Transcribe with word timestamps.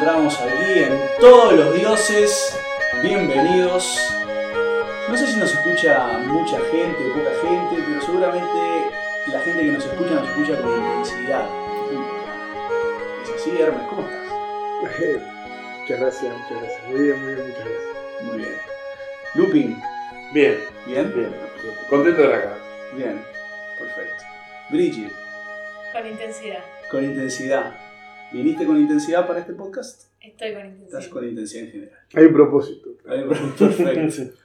encontramos 0.00 0.40
aquí 0.40 0.78
en 0.78 0.98
Todos 1.20 1.52
los 1.52 1.74
Dioses. 1.74 2.58
Bienvenidos. 3.02 4.14
No 5.10 5.14
sé 5.16 5.26
si 5.26 5.36
nos 5.38 5.52
escucha 5.52 6.18
mucha 6.24 6.58
gente 6.70 6.96
o 7.10 7.14
poca 7.18 7.30
gente, 7.42 7.84
pero 7.86 8.00
seguramente 8.00 8.86
la 9.26 9.40
gente 9.40 9.60
que 9.60 9.72
nos 9.72 9.84
escucha 9.84 10.14
nos 10.14 10.28
escucha 10.30 10.58
con 10.62 10.70
intensidad. 10.72 11.44
¿Es 13.24 13.30
así, 13.42 13.60
Hermes? 13.60 13.82
¿Cómo 13.90 14.08
estás? 14.08 15.20
Muchas 15.80 16.00
gracias, 16.00 16.32
muchas 16.38 16.62
gracias. 16.62 16.88
Muy 16.88 17.00
bien, 17.02 17.22
muy 17.22 17.34
bien, 17.34 17.48
muchas 17.48 17.64
gracias. 17.64 18.22
Muy 18.22 18.38
bien. 18.38 18.54
Lupin, 19.34 19.82
Bien, 20.32 20.58
¿bien? 20.86 21.12
bien. 21.14 21.36
Contento 21.90 22.22
de 22.22 22.26
estar 22.26 22.38
acá. 22.38 22.58
Bien, 22.94 23.22
perfecto. 23.78 24.24
Bridget, 24.70 25.12
Con 25.92 26.06
intensidad. 26.06 26.64
con 26.90 27.04
intensidad. 27.04 27.89
¿Viniste 28.32 28.64
con 28.64 28.78
intensidad 28.78 29.26
para 29.26 29.40
este 29.40 29.54
podcast? 29.54 30.08
Estoy 30.20 30.54
con 30.54 30.66
intensidad. 30.66 31.00
Estás 31.00 31.08
con 31.08 31.28
intensidad 31.28 31.64
en 31.64 31.70
general. 31.72 31.98
Hay 32.14 32.24
un 32.26 32.32
propósito. 32.32 32.90
Ahí, 33.06 33.24
Perfecto. 33.58 34.38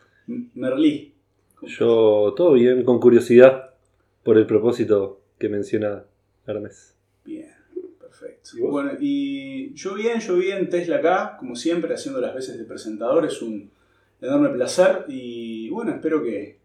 Merlí. 0.56 1.14
Yo 1.62 2.34
todo 2.36 2.54
bien, 2.54 2.84
con 2.84 3.00
curiosidad 3.00 3.76
por 4.24 4.38
el 4.38 4.48
propósito 4.48 5.22
que 5.38 5.50
menciona 5.50 6.04
Hermes. 6.48 6.96
Bien, 7.24 7.54
perfecto. 8.00 8.52
Bueno, 8.60 8.94
y 9.00 9.74
yo 9.76 9.94
bien, 9.94 10.20
yo 10.20 10.36
bien, 10.36 10.68
Tesla 10.68 10.98
acá, 10.98 11.38
como 11.38 11.56
siempre, 11.56 11.94
haciendo 11.94 12.20
las 12.20 12.34
veces 12.34 12.58
de 12.58 12.66
presentador, 12.66 13.26
es 13.26 13.42
un 13.42 13.70
enorme 14.20 14.50
placer 14.50 15.06
y 15.08 15.70
bueno, 15.70 15.92
espero 15.92 16.24
que, 16.24 16.58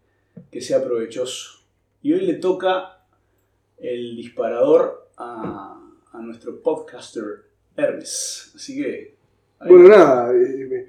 que 0.51 0.61
sea 0.61 0.83
provechoso. 0.83 1.61
Y 2.01 2.13
hoy 2.13 2.21
le 2.21 2.33
toca 2.35 3.05
el 3.77 4.15
disparador 4.15 5.09
a, 5.17 5.80
a 6.11 6.21
nuestro 6.21 6.61
podcaster 6.61 7.45
Hermes. 7.75 8.53
Así 8.55 8.81
que... 8.81 9.15
Bueno, 9.59 9.89
va. 9.89 9.97
nada, 9.97 10.33
eh, 10.33 10.67
me, 10.69 10.85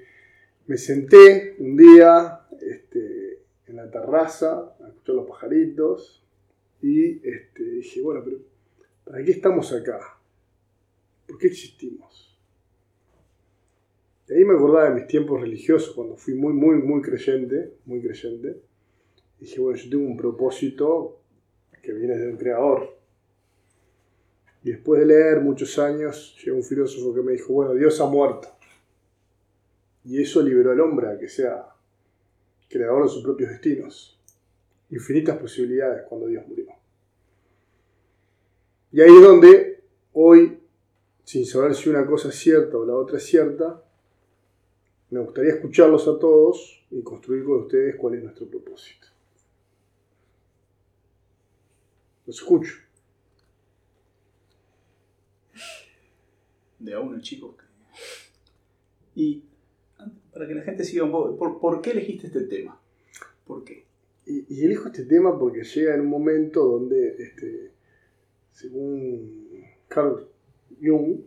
me 0.65 0.77
senté 0.77 1.55
un 1.59 1.77
día 1.77 2.41
este, 2.59 3.39
en 3.67 3.75
la 3.75 3.89
terraza 3.89 4.75
a 4.83 4.87
escuchar 4.87 5.15
los 5.15 5.27
pajaritos 5.27 6.23
y 6.81 7.25
este, 7.27 7.63
dije, 7.63 8.01
bueno, 8.01 8.21
pero 8.23 8.37
¿para 9.05 9.23
qué 9.23 9.31
estamos 9.31 9.71
acá? 9.71 9.99
¿Por 11.27 11.37
qué 11.37 11.47
existimos? 11.47 12.37
Y 14.27 14.33
ahí 14.33 14.45
me 14.45 14.53
acordaba 14.53 14.89
de 14.89 14.95
mis 14.95 15.07
tiempos 15.07 15.41
religiosos, 15.41 15.93
cuando 15.95 16.15
fui 16.15 16.33
muy, 16.33 16.53
muy, 16.53 16.77
muy 16.77 17.01
creyente, 17.01 17.75
muy 17.85 18.01
creyente. 18.01 18.61
Dije, 19.39 19.59
bueno, 19.59 19.77
yo 19.77 19.89
tengo 19.89 20.05
un 20.05 20.17
propósito 20.17 21.19
que 21.81 21.91
viene 21.93 22.17
de 22.17 22.29
un 22.29 22.37
creador. 22.37 22.97
Y 24.63 24.71
después 24.71 25.01
de 25.01 25.07
leer 25.07 25.41
muchos 25.41 25.77
años, 25.77 26.37
llegó 26.43 26.57
un 26.57 26.63
filósofo 26.63 27.13
que 27.13 27.21
me 27.21 27.33
dijo, 27.33 27.53
bueno, 27.53 27.73
Dios 27.73 27.99
ha 27.99 28.05
muerto. 28.05 28.47
Y 30.05 30.21
eso 30.21 30.41
liberó 30.41 30.71
al 30.71 30.79
hombre 30.79 31.09
a 31.09 31.17
que 31.17 31.27
sea 31.27 31.67
creador 32.69 33.03
de 33.03 33.09
sus 33.09 33.23
propios 33.23 33.49
destinos. 33.49 34.19
Infinitas 34.89 35.37
posibilidades 35.37 36.03
cuando 36.07 36.27
Dios 36.27 36.47
murió. 36.47 36.67
Y 38.91 39.01
ahí 39.01 39.15
es 39.15 39.21
donde 39.21 39.83
hoy, 40.13 40.59
sin 41.23 41.45
saber 41.45 41.75
si 41.75 41.89
una 41.89 42.05
cosa 42.05 42.29
es 42.29 42.35
cierta 42.35 42.77
o 42.77 42.85
la 42.85 42.95
otra 42.95 43.17
es 43.17 43.23
cierta, 43.25 43.83
me 45.09 45.19
gustaría 45.19 45.53
escucharlos 45.53 46.07
a 46.07 46.17
todos 46.17 46.85
y 46.89 47.01
construir 47.01 47.43
con 47.43 47.61
ustedes 47.61 47.95
cuál 47.95 48.15
es 48.15 48.23
nuestro 48.23 48.47
propósito. 48.47 49.07
Los 52.25 52.37
escucho. 52.37 52.75
De 56.83 56.93
a 56.93 56.99
uno, 56.99 57.19
chicos. 57.21 57.55
Y 59.15 59.43
para 60.33 60.47
que 60.47 60.55
la 60.55 60.63
gente 60.63 60.83
siga 60.83 61.03
un 61.03 61.11
poco, 61.11 61.37
¿por, 61.37 61.59
por 61.59 61.81
qué 61.81 61.91
elegiste 61.91 62.27
este 62.27 62.41
tema? 62.41 62.79
¿Por 63.45 63.63
qué? 63.63 63.85
Y, 64.25 64.45
y 64.49 64.65
elijo 64.65 64.87
este 64.87 65.05
tema 65.05 65.37
porque 65.37 65.63
llega 65.63 65.93
en 65.95 66.01
un 66.01 66.07
momento 66.07 66.63
donde, 66.65 67.15
este, 67.19 67.71
según 68.51 69.63
Carl 69.87 70.27
Jung, 70.81 71.17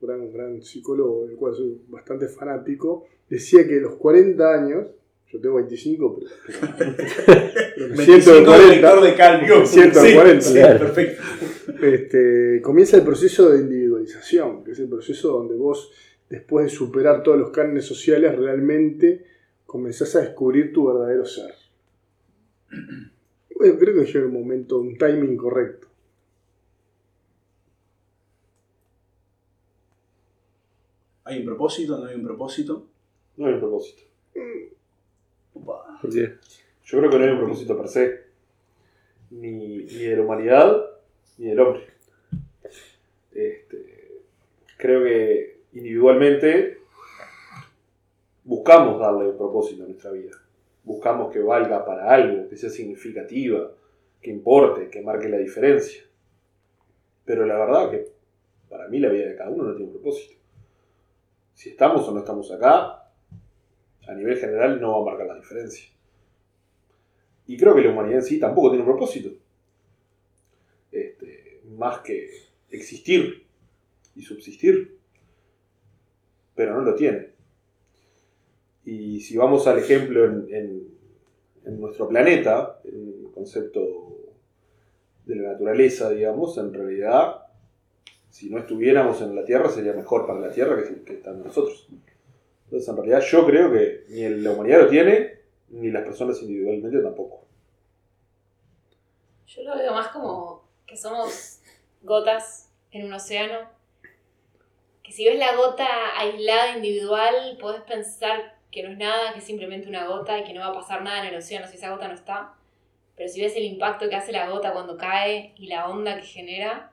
gran, 0.00 0.32
gran 0.32 0.62
psicólogo 0.62 1.26
del 1.26 1.36
cual 1.36 1.54
soy 1.54 1.80
bastante 1.88 2.28
fanático, 2.28 3.06
decía 3.28 3.66
que 3.66 3.78
a 3.78 3.82
los 3.82 3.94
40 3.96 4.54
años, 4.54 4.86
yo 5.30 5.40
tengo 5.40 5.56
25, 5.56 6.20
pero, 6.20 6.30
pero- 6.78 7.88
me 7.96 8.04
siento 8.04 8.34
de 8.34 8.40
25 8.40 8.44
40, 8.44 8.68
director 8.70 9.02
de 9.02 9.14
Calvo. 9.14 9.60
Me 9.60 9.66
siento 9.66 10.02
de 10.02 10.08
Sí, 10.08 10.14
40. 10.14 10.40
sí, 10.42 10.52
Claro. 10.54 10.78
perfecto. 10.78 11.22
este, 11.82 12.60
comienza 12.62 12.96
el 12.98 13.02
proceso 13.04 13.50
de 13.50 13.62
que 14.64 14.72
es 14.72 14.78
el 14.78 14.88
proceso 14.88 15.32
donde 15.32 15.54
vos, 15.54 15.90
después 16.28 16.66
de 16.66 16.70
superar 16.70 17.22
todos 17.22 17.38
los 17.38 17.50
cánones 17.50 17.84
sociales, 17.84 18.36
realmente 18.36 19.24
comenzás 19.66 20.14
a 20.16 20.20
descubrir 20.20 20.72
tu 20.72 20.86
verdadero 20.86 21.24
ser. 21.24 21.54
Bueno, 23.56 23.78
creo 23.78 23.94
que 23.94 24.12
llega 24.12 24.26
un 24.26 24.32
momento, 24.32 24.78
un 24.78 24.96
timing 24.96 25.36
correcto. 25.36 25.88
¿Hay 31.24 31.38
un 31.38 31.46
propósito? 31.46 31.98
¿No 31.98 32.06
hay 32.06 32.16
un 32.16 32.24
propósito? 32.24 32.86
No 33.36 33.46
hay 33.46 33.54
un 33.54 33.60
propósito. 33.60 34.02
Opa. 35.54 35.98
¿Por 36.00 36.10
qué? 36.10 36.34
Yo 36.84 36.98
creo 36.98 37.10
que 37.10 37.18
no 37.18 37.24
hay 37.24 37.30
un 37.30 37.38
propósito 37.38 37.76
per 37.76 37.88
se. 37.88 38.22
Ni, 39.30 39.84
ni 39.84 39.84
de 39.84 40.16
la 40.16 40.22
humanidad, 40.22 40.84
ni 41.38 41.46
del 41.46 41.60
hombre. 41.60 41.91
Creo 44.82 45.04
que 45.04 45.60
individualmente 45.74 46.78
buscamos 48.42 48.98
darle 48.98 49.28
un 49.28 49.38
propósito 49.38 49.84
a 49.84 49.86
nuestra 49.86 50.10
vida. 50.10 50.32
Buscamos 50.82 51.32
que 51.32 51.38
valga 51.38 51.84
para 51.86 52.12
algo, 52.12 52.48
que 52.48 52.56
sea 52.56 52.68
significativa, 52.68 53.70
que 54.20 54.30
importe, 54.32 54.90
que 54.90 55.00
marque 55.00 55.28
la 55.28 55.38
diferencia. 55.38 56.02
Pero 57.24 57.46
la 57.46 57.58
verdad 57.58 57.92
que 57.92 58.08
para 58.68 58.88
mí 58.88 58.98
la 58.98 59.10
vida 59.10 59.28
de 59.28 59.36
cada 59.36 59.50
uno 59.50 59.62
no 59.62 59.76
tiene 59.76 59.92
un 59.92 60.00
propósito. 60.00 60.34
Si 61.54 61.68
estamos 61.68 62.08
o 62.08 62.12
no 62.12 62.18
estamos 62.18 62.50
acá, 62.50 63.08
a 64.08 64.14
nivel 64.16 64.36
general 64.36 64.80
no 64.80 64.94
va 64.94 65.02
a 65.02 65.14
marcar 65.14 65.28
la 65.28 65.36
diferencia. 65.36 65.88
Y 67.46 67.56
creo 67.56 67.76
que 67.76 67.82
la 67.82 67.90
humanidad 67.90 68.18
en 68.18 68.24
sí 68.24 68.40
tampoco 68.40 68.70
tiene 68.70 68.82
un 68.82 68.90
propósito. 68.90 69.30
Este, 70.90 71.60
más 71.68 72.00
que 72.00 72.28
existir 72.68 73.41
y 74.14 74.22
subsistir. 74.22 74.98
Pero 76.54 76.74
no 76.74 76.82
lo 76.82 76.94
tiene. 76.94 77.30
Y 78.84 79.20
si 79.20 79.36
vamos 79.36 79.66
al 79.66 79.78
ejemplo 79.78 80.24
en, 80.24 80.90
nuestro 81.64 82.08
planeta, 82.08 82.80
en 82.84 83.24
el 83.24 83.30
concepto 83.32 84.18
de 85.24 85.36
la 85.36 85.52
naturaleza, 85.52 86.10
digamos, 86.10 86.58
en 86.58 86.74
realidad, 86.74 87.46
si 88.28 88.50
no 88.50 88.58
estuviéramos 88.58 89.20
en 89.22 89.36
la 89.36 89.44
Tierra, 89.44 89.68
sería 89.68 89.92
mejor 89.92 90.26
para 90.26 90.40
la 90.40 90.50
Tierra 90.50 90.82
que, 90.82 91.02
que 91.02 91.14
están 91.14 91.42
nosotros. 91.42 91.88
Entonces, 92.64 92.88
en 92.88 92.96
realidad, 92.96 93.20
yo 93.20 93.46
creo 93.46 93.72
que 93.72 94.04
ni 94.08 94.28
la 94.28 94.50
humanidad 94.50 94.82
lo 94.82 94.88
tiene, 94.88 95.42
ni 95.68 95.90
las 95.90 96.02
personas 96.02 96.40
individualmente 96.42 97.00
tampoco. 97.00 97.44
Yo 99.46 99.62
lo 99.62 99.76
veo 99.76 99.92
más 99.92 100.08
como 100.08 100.64
que 100.86 100.96
somos 100.96 101.60
gotas 102.02 102.70
en 102.90 103.06
un 103.06 103.12
océano. 103.12 103.68
Que 105.02 105.12
si 105.12 105.24
ves 105.24 105.38
la 105.38 105.56
gota 105.56 105.86
aislada, 106.18 106.76
individual, 106.76 107.56
podés 107.60 107.82
pensar 107.82 108.56
que 108.70 108.82
no 108.82 108.90
es 108.90 108.98
nada, 108.98 109.32
que 109.32 109.40
es 109.40 109.44
simplemente 109.44 109.88
una 109.88 110.06
gota 110.06 110.38
y 110.38 110.44
que 110.44 110.52
no 110.52 110.60
va 110.60 110.68
a 110.68 110.72
pasar 110.72 111.02
nada 111.02 111.20
en 111.20 111.26
el 111.26 111.36
océano 111.36 111.66
si 111.66 111.76
esa 111.76 111.90
gota 111.90 112.08
no 112.08 112.14
está. 112.14 112.54
Pero 113.16 113.28
si 113.28 113.40
ves 113.40 113.54
el 113.56 113.64
impacto 113.64 114.08
que 114.08 114.16
hace 114.16 114.32
la 114.32 114.48
gota 114.48 114.72
cuando 114.72 114.96
cae 114.96 115.52
y 115.56 115.66
la 115.66 115.88
onda 115.88 116.16
que 116.16 116.26
genera 116.26 116.90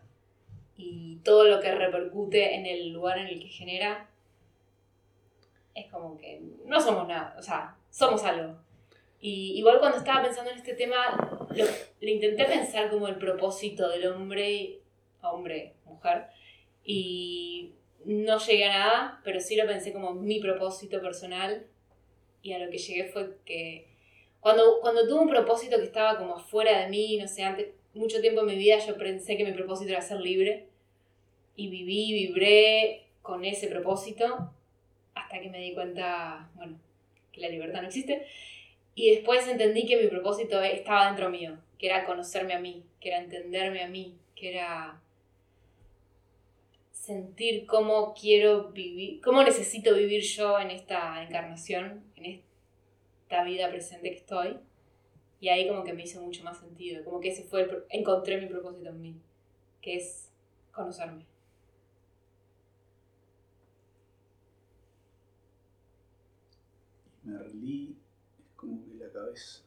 y 0.76 1.18
todo 1.24 1.46
lo 1.46 1.60
que 1.60 1.74
repercute 1.74 2.56
en 2.56 2.66
el 2.66 2.90
lugar 2.90 3.18
en 3.18 3.28
el 3.28 3.40
que 3.40 3.48
genera, 3.48 4.10
es 5.74 5.90
como 5.92 6.18
que 6.18 6.42
no 6.66 6.80
somos 6.82 7.08
nada, 7.08 7.36
o 7.38 7.42
sea, 7.42 7.76
somos 7.90 8.24
algo. 8.24 8.56
Y 9.22 9.58
igual 9.58 9.80
cuando 9.80 9.98
estaba 9.98 10.22
pensando 10.22 10.52
en 10.52 10.58
este 10.58 10.74
tema, 10.74 11.48
lo, 11.50 11.66
lo 11.66 12.10
intenté 12.10 12.46
pensar 12.46 12.90
como 12.90 13.08
el 13.08 13.16
propósito 13.16 13.90
del 13.90 14.08
hombre, 14.08 14.80
hombre, 15.22 15.74
mujer, 15.86 16.28
y 16.84 17.74
no 18.06 18.38
llegué 18.40 18.66
a 18.66 18.78
nada, 18.78 19.22
pero 19.24 19.40
sí 19.40 19.56
lo 19.56 19.66
pensé 19.68 19.94
como 19.94 20.14
mi 20.14 20.40
propósito 20.40 21.02
personal, 21.02 21.66
y 22.42 22.54
a 22.54 22.60
lo 22.60 22.72
que 22.72 22.78
llegué 22.78 23.06
fue 23.06 23.38
que 23.46 23.88
cuando, 24.40 24.80
cuando 24.80 25.08
tuve 25.08 25.20
un 25.22 25.30
propósito 25.30 25.78
que 25.78 25.84
estaba 25.84 26.18
como 26.18 26.36
afuera 26.36 26.80
de 26.80 26.90
mí, 26.90 27.18
no 27.18 27.28
sé, 27.28 27.44
antes, 27.44 27.68
mucho 27.94 28.22
tiempo 28.22 28.42
en 28.42 28.48
mi 28.48 28.56
vida 28.56 28.78
yo 28.80 28.98
pensé 28.98 29.36
que 29.36 29.44
mi 29.44 29.52
propósito 29.52 29.92
era 29.92 30.02
ser 30.02 30.20
libre, 30.20 30.68
y 31.56 31.68
viví, 31.68 32.14
vibré 32.14 33.08
con 33.22 33.44
ese 33.44 33.68
propósito, 33.68 34.52
hasta 35.14 35.40
que 35.42 35.50
me 35.50 35.60
di 35.60 35.74
cuenta, 35.74 36.50
bueno, 36.56 36.80
que 37.34 37.42
la 37.42 37.50
libertad 37.50 37.82
no 37.82 37.88
existe. 37.88 38.26
Y 38.96 39.12
después 39.12 39.46
entendí 39.48 39.86
que 39.86 39.98
mi 39.98 40.08
propósito 40.08 40.62
estaba 40.62 41.08
dentro 41.08 41.30
mío, 41.30 41.58
que 41.78 41.88
era 41.88 42.06
conocerme 42.06 42.54
a 42.54 42.60
mí, 42.60 42.84
que 43.02 43.10
era 43.10 43.20
entenderme 43.20 43.84
a 43.84 43.88
mí, 43.88 44.16
que 44.36 44.54
era 44.54 45.02
sentir 47.00 47.66
cómo 47.66 48.14
quiero 48.14 48.72
vivir, 48.72 49.22
cómo 49.22 49.42
necesito 49.44 49.96
vivir 49.96 50.22
yo 50.22 50.60
en 50.60 50.70
esta 50.70 51.24
encarnación, 51.24 52.04
en 52.16 52.42
esta 53.24 53.44
vida 53.44 53.70
presente 53.70 54.12
que 54.12 54.18
estoy. 54.18 54.58
Y 55.40 55.48
ahí 55.48 55.68
como 55.70 55.84
que 55.86 55.94
me 55.94 56.04
hizo 56.04 56.22
mucho 56.22 56.44
más 56.44 56.60
sentido, 56.60 57.04
como 57.06 57.22
que 57.22 57.30
ese 57.30 57.44
fue 57.44 57.62
el, 57.62 57.70
pro- 57.70 57.86
encontré 57.90 58.42
mi 58.42 58.48
propósito 58.48 58.90
en 58.90 59.02
mí, 59.02 59.16
que 59.82 59.96
es 59.96 60.30
conocerme. 60.74 61.26
Merlí 67.24 67.96
es 68.40 68.46
como 68.58 68.84
que 68.86 68.96
la 68.96 69.10
cabeza 69.12 69.62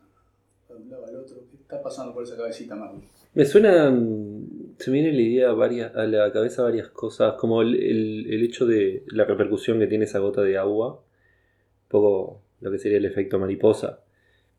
de 0.68 0.74
un 0.74 0.90
lado 0.90 1.06
al 1.06 1.16
otro. 1.16 1.36
¿Qué 1.50 1.56
está 1.56 1.82
pasando 1.82 2.12
por 2.12 2.22
esa 2.24 2.36
cabecita, 2.36 2.74
Merlí? 2.74 3.08
Me 3.34 3.44
suenan. 3.46 4.61
Se 4.78 4.90
me 4.90 5.00
viene 5.00 5.12
la 5.12 5.20
idea 5.20 5.50
a 5.50 6.06
la 6.06 6.32
cabeza 6.32 6.62
varias 6.62 6.88
cosas, 6.88 7.34
como 7.34 7.62
el, 7.62 8.42
hecho 8.44 8.66
de 8.66 9.04
la 9.08 9.24
repercusión 9.24 9.78
que 9.78 9.86
tiene 9.86 10.04
esa 10.04 10.18
gota 10.18 10.42
de 10.42 10.58
agua, 10.58 10.94
un 10.94 11.88
poco 11.88 12.42
lo 12.60 12.70
que 12.70 12.78
sería 12.78 12.98
el 12.98 13.04
efecto 13.04 13.38
mariposa. 13.38 14.00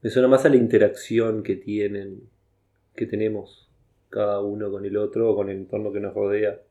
Me 0.02 0.10
suena 0.10 0.28
más 0.28 0.46
a 0.46 0.50
la 0.50 0.58
interacción 0.58 1.44
que 1.44 1.56
tienen, 1.56 2.22
que 2.96 3.06
tenemos 3.06 3.70
cada 4.10 4.42
uno 4.42 4.70
con 4.72 4.86
el 4.86 4.98
otro 4.98 5.32
o 5.32 5.36
con 5.36 5.50
el 5.50 5.58
entorno 5.58 5.92
que 5.92 6.00
nos 6.00 6.14
rodea. 6.14 6.62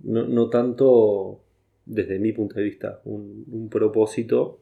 No, 0.00 0.26
no 0.26 0.50
tanto, 0.50 1.40
desde 1.86 2.18
mi 2.18 2.32
punto 2.32 2.56
de 2.56 2.64
vista, 2.64 3.00
un 3.04 3.68
propósito, 3.70 4.60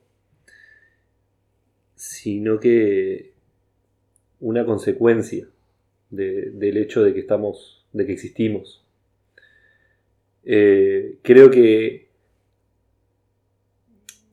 sino 1.95 2.59
que 2.61 3.33
una 4.41 4.67
consecuencia 4.67 5.49
de- 6.13 6.51
del 6.53 6.79
hecho 6.79 7.03
de 7.05 7.15
que 7.15 7.21
estamos, 7.21 7.85
de 7.93 8.07
que 8.07 8.13
existimos. 8.13 8.85
Eh, 10.45 11.19
creo 11.23 11.51
que 11.51 12.09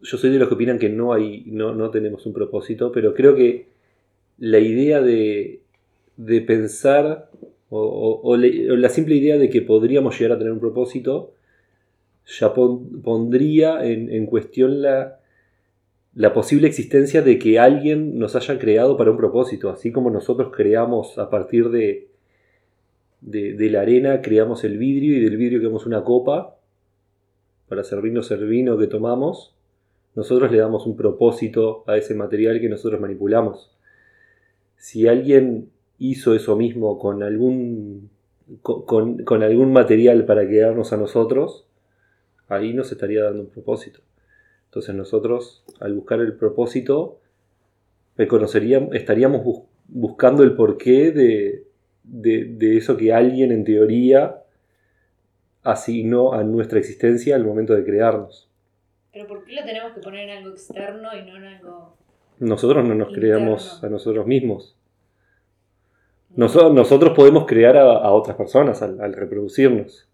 yo 0.01 0.17
soy 0.17 0.29
de 0.31 0.39
los 0.39 0.47
que 0.47 0.55
opinan 0.55 0.79
que 0.79 0.89
no 0.89 1.13
hay, 1.13 1.43
no, 1.47 1.73
no 1.75 1.89
tenemos 1.91 2.25
un 2.25 2.33
propósito, 2.33 2.91
pero 2.91 3.13
creo 3.13 3.35
que 3.35 3.67
la 4.39 4.59
idea 4.59 5.01
de, 5.01 5.61
de 6.17 6.41
pensar 6.41 7.29
o, 7.69 8.35
la 8.37 8.89
simple 8.89 9.15
idea 9.15 9.37
de 9.37 9.49
que 9.49 9.61
podríamos 9.61 10.17
llegar 10.19 10.35
a 10.35 10.39
tener 10.39 10.53
un 10.53 10.59
propósito 10.59 11.33
ya 12.39 12.53
pon- 12.53 13.01
pondría 13.01 13.85
en 13.85 14.25
cuestión 14.25 14.81
la, 14.81 15.18
la 16.19 16.33
posible 16.33 16.67
existencia 16.67 17.21
de 17.21 17.39
que 17.39 17.59
alguien 17.59 18.19
nos 18.19 18.35
haya 18.35 18.59
creado 18.59 18.97
para 18.97 19.09
un 19.09 19.15
propósito, 19.15 19.69
así 19.69 19.93
como 19.93 20.09
nosotros 20.09 20.51
creamos 20.53 21.17
a 21.17 21.29
partir 21.29 21.69
de, 21.69 22.09
de, 23.21 23.69
la 23.69 23.79
arena, 23.79 24.21
creamos 24.21 24.65
el 24.65 24.77
vidrio 24.77 25.15
y 25.15 25.21
del 25.21 25.37
vidrio 25.37 25.59
creamos 25.59 25.85
una 25.85 26.03
copa 26.03 26.57
para 27.69 27.85
servirnos 27.85 28.29
el 28.31 28.45
vino 28.49 28.77
que 28.77 28.87
tomamos, 28.87 29.55
nosotros 30.13 30.51
le 30.51 30.57
damos 30.57 30.85
un 30.85 30.97
propósito 30.97 31.85
a 31.87 31.95
ese 31.95 32.15
material 32.15 32.59
que 32.59 32.67
nosotros 32.67 32.99
manipulamos. 32.99 33.71
Si 34.75 35.07
alguien 35.07 35.69
hizo 35.99 36.35
eso 36.35 36.57
mismo 36.57 36.99
con 36.99 37.23
algún, 37.23 38.09
con, 38.61 39.23
con- 39.23 39.41
algún 39.43 39.71
material 39.71 40.25
para 40.25 40.45
quedarnos 40.45 40.91
a 40.91 40.97
nosotros, 40.97 41.65
ahí 42.49 42.73
nos 42.73 42.91
estaría 42.91 43.23
dando 43.23 43.43
un 43.43 43.49
propósito. 43.49 44.01
Entonces 44.69 44.93
nosotros, 44.95 45.63
al 45.79 45.93
buscar 45.95 46.19
el 46.19 46.33
propósito, 46.33 47.19
reconoceríamos, 48.17 48.93
estaríamos 48.93 49.43
bus- 49.43 49.63
buscando 49.87 50.43
el 50.43 50.55
porqué 50.55 51.11
de, 51.11 51.63
de, 52.03 52.45
de 52.45 52.77
eso 52.77 52.95
que 52.95 53.11
alguien 53.13 53.51
en 53.51 53.63
teoría 53.63 54.43
asignó 55.63 56.33
a 56.33 56.43
nuestra 56.43 56.79
existencia 56.79 57.35
al 57.35 57.45
momento 57.45 57.73
de 57.73 57.83
crearnos. 57.83 58.47
Pero 59.11 59.27
¿por 59.27 59.43
qué 59.43 59.53
lo 59.53 59.63
tenemos 59.65 59.93
que 59.93 60.01
poner 60.01 60.29
en 60.29 60.37
algo 60.37 60.51
externo 60.51 61.09
y 61.17 61.23
no 61.29 61.37
en 61.37 61.43
algo... 61.45 61.95
Nosotros 62.39 62.85
no 62.87 62.93
nos 62.95 63.09
Interno. 63.09 63.27
creamos 63.29 63.83
a 63.83 63.89
nosotros 63.89 64.25
mismos. 64.27 64.75
Noso- 66.35 66.71
nosotros 66.71 67.13
podemos 67.15 67.45
crear 67.47 67.75
a, 67.75 67.91
a 67.97 68.11
otras 68.11 68.37
personas 68.37 68.81
al, 68.83 69.01
al 69.01 69.13
reproducirnos. 69.13 70.07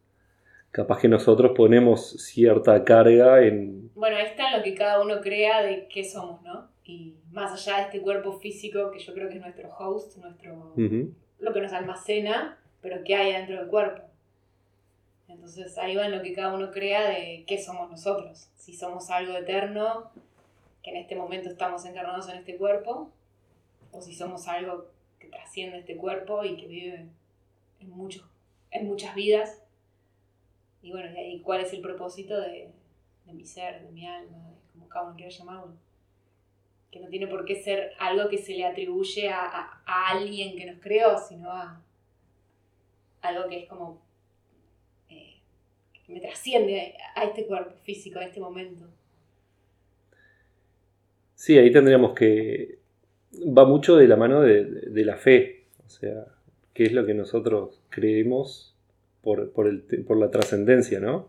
Capaz 0.75 0.99
que 0.99 1.07
nosotros 1.07 1.53
ponemos 1.55 2.17
cierta 2.21 2.83
carga 2.83 3.41
en... 3.41 3.93
Bueno, 3.95 4.17
ahí 4.17 4.25
está 4.25 4.57
lo 4.57 4.61
que 4.61 4.75
cada 4.75 5.01
uno 5.01 5.21
crea 5.21 5.63
de 5.63 5.87
qué 5.87 6.03
somos, 6.03 6.41
¿no? 6.41 6.67
Y 6.83 7.15
más 7.31 7.53
allá 7.53 7.77
de 7.77 7.83
este 7.83 8.01
cuerpo 8.01 8.33
físico 8.33 8.91
que 8.91 8.99
yo 8.99 9.13
creo 9.13 9.29
que 9.29 9.35
es 9.35 9.41
nuestro 9.41 9.73
host, 9.73 10.17
nuestro 10.17 10.73
lo 10.75 11.53
que 11.53 11.61
nos 11.61 11.71
almacena, 11.71 12.59
pero 12.81 13.05
qué 13.05 13.15
hay 13.15 13.31
dentro 13.31 13.55
del 13.55 13.69
cuerpo. 13.69 14.01
Entonces 15.29 15.77
ahí 15.77 15.95
va 15.95 16.07
en 16.07 16.11
lo 16.11 16.21
que 16.21 16.33
cada 16.33 16.53
uno 16.53 16.69
crea 16.71 17.07
de 17.07 17.45
qué 17.47 17.57
somos 17.57 17.89
nosotros. 17.89 18.49
Si 18.57 18.73
somos 18.73 19.09
algo 19.09 19.31
eterno, 19.37 20.11
que 20.83 20.89
en 20.89 20.97
este 20.97 21.15
momento 21.15 21.47
estamos 21.47 21.85
encarnados 21.85 22.27
en 22.27 22.39
este 22.39 22.57
cuerpo, 22.57 23.13
o 23.93 24.01
si 24.01 24.13
somos 24.13 24.45
algo 24.49 24.87
que 25.19 25.29
trasciende 25.29 25.77
este 25.77 25.95
cuerpo 25.95 26.43
y 26.43 26.57
que 26.57 26.67
vive 26.67 27.07
en, 27.79 27.89
muchos, 27.91 28.25
en 28.71 28.87
muchas 28.87 29.15
vidas. 29.15 29.61
Y 30.85 30.91
bueno, 30.91 31.09
y 31.19 31.39
cuál 31.39 31.61
es 31.61 31.73
el 31.73 31.81
propósito 31.81 32.39
de, 32.39 32.69
de 33.25 33.33
mi 33.33 33.43
ser, 33.43 33.81
de 33.81 33.91
mi 33.91 34.05
alma, 34.05 34.37
de 34.37 34.55
como 34.71 34.87
cada 34.87 35.05
uno 35.07 35.15
quiera 35.15 35.31
llamarlo. 35.31 35.73
Que 36.91 36.99
no 36.99 37.07
tiene 37.09 37.25
por 37.25 37.43
qué 37.43 37.55
ser 37.55 37.93
algo 37.97 38.29
que 38.29 38.37
se 38.37 38.53
le 38.53 38.65
atribuye 38.65 39.29
a, 39.29 39.41
a- 39.45 39.81
a 39.85 40.09
alguien 40.09 40.55
que 40.55 40.67
nos 40.67 40.79
creó, 40.79 41.17
sino 41.17 41.49
a 41.51 41.81
algo 43.21 43.49
que 43.49 43.63
es 43.63 43.67
como 43.67 43.99
eh, 45.09 45.37
que 46.05 46.13
me 46.13 46.19
trasciende 46.21 46.93
a 47.15 47.23
este 47.23 47.47
cuerpo 47.47 47.73
físico, 47.83 48.19
a 48.19 48.25
este 48.25 48.39
momento. 48.39 48.85
Sí, 51.33 51.57
ahí 51.57 51.71
tendríamos 51.71 52.13
que... 52.13 52.77
Va 53.57 53.65
mucho 53.65 53.95
de 53.97 54.07
la 54.07 54.17
mano 54.17 54.41
de, 54.41 54.65
de- 54.65 54.89
de 54.91 55.03
la 55.05 55.17
fe. 55.17 55.65
O 55.83 55.89
sea, 55.89 56.25
qué 56.75 56.85
es 56.85 56.93
lo 56.93 57.07
que 57.07 57.15
nosotros 57.15 57.81
creemos 57.89 58.74
por, 59.25 59.51
por, 59.51 59.67
el 59.67 59.81
por 60.07 60.17
la 60.17 60.29
trascendencia, 60.29 60.99
¿no? 60.99 61.27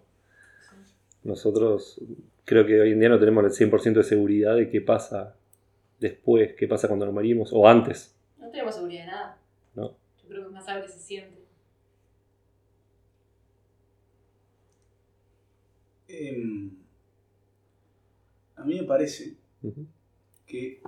Nosotros 1.24 1.98
creo 2.44 2.66
que 2.66 2.78
hoy 2.78 2.92
en 2.92 3.00
día 3.00 3.08
no 3.08 3.18
tenemos 3.18 3.42
el 3.42 3.70
100% 3.70 3.94
de 3.94 4.02
seguridad 4.04 4.54
de 4.54 4.68
qué 4.68 4.82
pasa 4.82 5.34
después, 5.98 6.54
qué 6.56 6.68
pasa 6.68 6.88
cuando 6.88 7.06
nos 7.06 7.14
morimos, 7.14 7.50
o 7.52 7.66
antes, 7.66 8.14
No 8.38 8.50
tenemos 8.50 8.74
seguridad 8.74 9.00
de 9.00 9.06
nada. 9.06 9.38
¿no? 9.74 9.96
Yo 10.22 10.28
creo 10.28 10.42
que 10.42 10.46
es 10.48 10.52
más 10.52 10.68
algo 10.68 10.86
que 10.86 10.92
se 10.92 10.98
siente. 10.98 11.38
Em, 16.08 16.70
a 18.56 18.64
mí 18.64 18.78
me 18.78 18.86
parece 18.86 19.34
que 20.46 20.80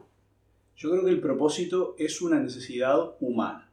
yo 0.77 0.91
creo 0.91 1.05
que 1.05 1.11
el 1.11 1.21
propósito 1.21 1.97
es 1.99 2.21
una 2.21 2.39
necesidad 2.39 3.17
humana. 3.19 3.68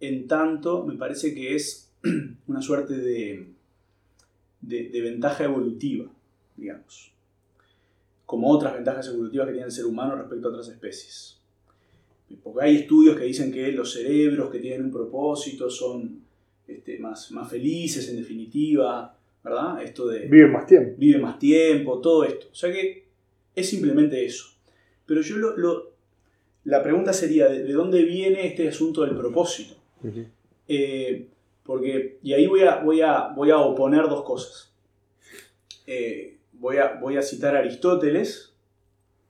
En 0.00 0.28
tanto, 0.28 0.84
me 0.84 0.94
parece 0.94 1.34
que 1.34 1.54
es 1.54 1.90
una 2.46 2.62
suerte 2.62 2.94
de, 2.96 3.46
de, 4.60 4.88
de 4.90 5.00
ventaja 5.00 5.44
evolutiva, 5.44 6.10
digamos. 6.56 7.12
Como 8.26 8.50
otras 8.50 8.74
ventajas 8.74 9.08
evolutivas 9.08 9.46
que 9.46 9.52
tiene 9.54 9.66
el 9.66 9.72
ser 9.72 9.86
humano 9.86 10.14
respecto 10.16 10.48
a 10.48 10.50
otras 10.50 10.68
especies. 10.68 11.38
Porque 12.42 12.62
hay 12.64 12.76
estudios 12.76 13.16
que 13.16 13.24
dicen 13.24 13.50
que 13.50 13.72
los 13.72 13.92
cerebros 13.94 14.50
que 14.50 14.58
tienen 14.58 14.84
un 14.84 14.92
propósito 14.92 15.70
son 15.70 16.20
este, 16.66 16.98
más, 16.98 17.30
más 17.32 17.48
felices 17.50 18.06
en 18.10 18.16
definitiva, 18.18 19.16
¿verdad? 19.42 19.82
Esto 19.82 20.06
de 20.08 20.26
Viven 20.26 20.52
más 20.52 20.66
tiempo. 20.66 20.94
vive 20.98 21.18
más 21.18 21.38
tiempo, 21.38 22.00
todo 22.00 22.24
esto. 22.24 22.48
O 22.52 22.54
sea 22.54 22.70
que 22.70 23.06
es 23.54 23.66
simplemente 23.68 24.22
eso. 24.26 24.44
Pero 25.06 25.22
yo 25.22 25.38
lo, 25.38 25.56
lo- 25.56 25.92
la 26.64 26.82
pregunta 26.82 27.14
sería, 27.14 27.48
¿de, 27.48 27.62
de 27.64 27.72
dónde 27.72 28.02
viene 28.04 28.46
este 28.46 28.68
asunto 28.68 29.06
del 29.06 29.16
propósito? 29.16 29.76
Eh, 30.66 31.28
porque, 31.62 32.18
y 32.22 32.32
ahí 32.32 32.46
voy 32.46 32.62
a, 32.62 32.76
voy 32.76 33.00
a, 33.00 33.28
voy 33.28 33.50
a 33.50 33.58
oponer 33.58 34.08
dos 34.08 34.22
cosas. 34.24 34.72
Eh, 35.86 36.38
voy, 36.52 36.76
a, 36.76 36.94
voy 37.00 37.16
a 37.16 37.22
citar 37.22 37.56
a 37.56 37.60
Aristóteles, 37.60 38.54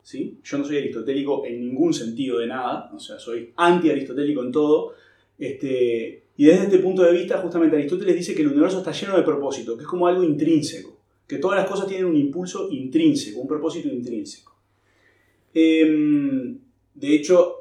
¿sí? 0.02 0.38
Yo 0.42 0.58
no 0.58 0.64
soy 0.64 0.78
aristotélico 0.78 1.44
en 1.46 1.60
ningún 1.60 1.92
sentido 1.92 2.38
de 2.38 2.46
nada, 2.46 2.90
o 2.94 2.98
sea, 2.98 3.18
soy 3.18 3.52
anti-aristotélico 3.56 4.42
en 4.42 4.52
todo. 4.52 4.94
Este, 5.38 6.24
y 6.36 6.44
desde 6.46 6.64
este 6.64 6.78
punto 6.78 7.02
de 7.02 7.12
vista, 7.12 7.38
justamente 7.38 7.76
Aristóteles 7.76 8.16
dice 8.16 8.34
que 8.34 8.42
el 8.42 8.48
universo 8.48 8.78
está 8.78 8.92
lleno 8.92 9.16
de 9.16 9.22
propósito, 9.22 9.76
que 9.76 9.82
es 9.82 9.88
como 9.88 10.06
algo 10.06 10.22
intrínseco, 10.22 10.96
que 11.26 11.38
todas 11.38 11.58
las 11.58 11.68
cosas 11.68 11.86
tienen 11.88 12.06
un 12.06 12.16
impulso 12.16 12.68
intrínseco, 12.70 13.40
un 13.40 13.48
propósito 13.48 13.88
intrínseco. 13.88 14.56
Em, 15.52 16.58
de 16.94 17.14
hecho, 17.14 17.57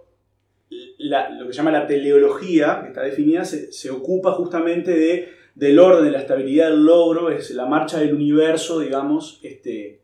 la- 0.98 1.30
lo 1.30 1.48
que 1.48 1.54
se 1.54 1.58
llama 1.58 1.72
la 1.72 1.88
teleología, 1.88 2.82
que 2.82 2.88
está 2.89 3.01
definida, 3.01 3.46
se, 3.46 3.89
ocupa 3.92 4.32
justamente 4.34 4.92
de, 4.92 5.30
del 5.56 5.80
orden, 5.80 6.06
de 6.06 6.12
la 6.12 6.20
estabilidad 6.20 6.70
del 6.70 6.84
logro, 6.86 7.30
es 7.32 7.51
la 7.51 7.66
marcha 7.66 8.00
del 8.00 8.13
universo, 8.13 8.80
digamos. 8.80 9.39
Este, 9.44 10.01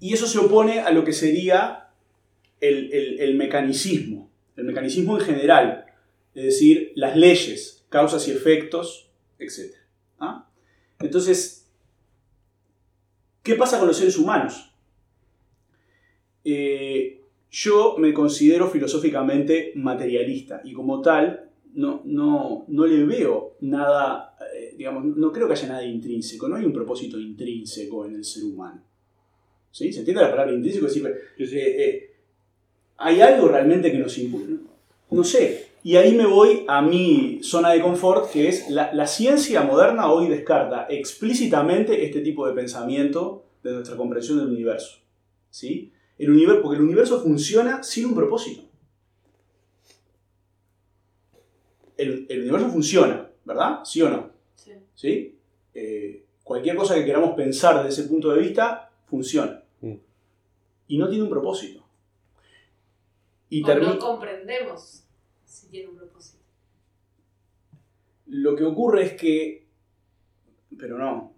y 0.00 0.12
eso 0.12 0.26
se 0.26 0.38
opone 0.38 0.80
a 0.80 0.90
lo 0.90 1.04
que 1.04 1.12
sería 1.12 1.88
el, 2.60 2.92
el- 2.92 3.20
el 3.20 3.34
mecanicismo, 3.36 4.30
el 4.56 4.64
mecanicismo 4.64 5.18
en 5.18 5.24
general, 5.24 5.86
es 6.34 6.44
decir, 6.44 6.92
las 6.94 7.16
leyes, 7.16 7.84
causas 7.88 8.26
y 8.28 8.32
efectos, 8.32 9.10
etc. 9.38 9.74
¿Ah? 10.20 10.48
Entonces, 11.00 11.68
¿qué 13.42 13.54
pasa 13.54 13.78
con 13.78 13.88
los 13.88 13.96
seres 13.96 14.16
humanos? 14.18 14.72
Eh, 16.44 17.22
yo 17.50 17.96
me 17.98 18.12
considero 18.12 18.68
filosóficamente 18.68 19.72
materialista 19.74 20.60
y 20.64 20.72
como 20.72 21.00
tal 21.00 21.48
no, 21.74 22.02
no, 22.04 22.64
no 22.68 22.86
le 22.86 23.04
veo 23.04 23.56
nada, 23.60 24.36
eh, 24.54 24.74
digamos, 24.76 25.04
no 25.04 25.32
creo 25.32 25.46
que 25.46 25.54
haya 25.54 25.68
nada 25.68 25.84
intrínseco, 25.84 26.48
no 26.48 26.56
hay 26.56 26.64
un 26.64 26.72
propósito 26.72 27.18
intrínseco 27.18 28.06
en 28.06 28.16
el 28.16 28.24
ser 28.24 28.44
humano. 28.44 28.82
¿Sí? 29.70 29.92
¿Se 29.92 30.00
entiende 30.00 30.22
la 30.22 30.30
palabra 30.30 30.52
intrínseco? 30.52 30.86
Es 30.86 30.94
decir, 30.94 31.58
eh, 31.58 31.84
eh, 31.84 32.10
hay 32.96 33.20
algo 33.20 33.48
realmente 33.48 33.92
que 33.92 33.98
nos 33.98 34.16
impulsa. 34.18 34.54
No 35.10 35.24
sé. 35.24 35.68
Y 35.84 35.96
ahí 35.96 36.14
me 36.14 36.26
voy 36.26 36.64
a 36.66 36.82
mi 36.82 37.38
zona 37.42 37.70
de 37.70 37.80
confort, 37.80 38.30
que 38.32 38.48
es 38.48 38.68
la, 38.68 38.92
la 38.92 39.06
ciencia 39.06 39.62
moderna 39.62 40.10
hoy 40.10 40.28
descarta 40.28 40.86
explícitamente 40.90 42.04
este 42.04 42.20
tipo 42.20 42.46
de 42.46 42.54
pensamiento 42.54 43.44
de 43.62 43.72
nuestra 43.72 43.96
comprensión 43.96 44.38
del 44.38 44.48
universo. 44.48 44.98
¿Sí? 45.50 45.92
El 46.18 46.30
universo, 46.30 46.62
porque 46.62 46.76
el 46.78 46.82
universo 46.84 47.20
funciona 47.22 47.82
sin 47.82 48.06
un 48.06 48.14
propósito. 48.14 48.62
El, 51.96 52.26
el 52.28 52.40
universo 52.42 52.68
funciona, 52.70 53.28
¿verdad? 53.44 53.80
¿Sí 53.84 54.02
o 54.02 54.08
no? 54.10 54.30
Sí. 54.54 54.72
¿Sí? 54.94 55.38
Eh, 55.74 56.24
cualquier 56.44 56.76
cosa 56.76 56.94
que 56.94 57.04
queramos 57.04 57.34
pensar 57.34 57.76
desde 57.84 58.00
ese 58.02 58.08
punto 58.08 58.30
de 58.30 58.40
vista 58.40 58.90
funciona. 59.06 59.62
Mm. 59.80 59.94
Y 60.88 60.98
no 60.98 61.08
tiene 61.08 61.24
un 61.24 61.30
propósito. 61.30 61.84
Y 63.50 63.62
O 63.62 63.74
no 63.74 63.98
comprendemos 63.98 65.04
si 65.44 65.66
tiene 65.68 65.88
un 65.88 65.96
propósito. 65.96 66.38
Lo 68.26 68.54
que 68.54 68.64
ocurre 68.64 69.04
es 69.04 69.12
que. 69.14 69.66
Pero 70.78 70.98
no. 70.98 71.32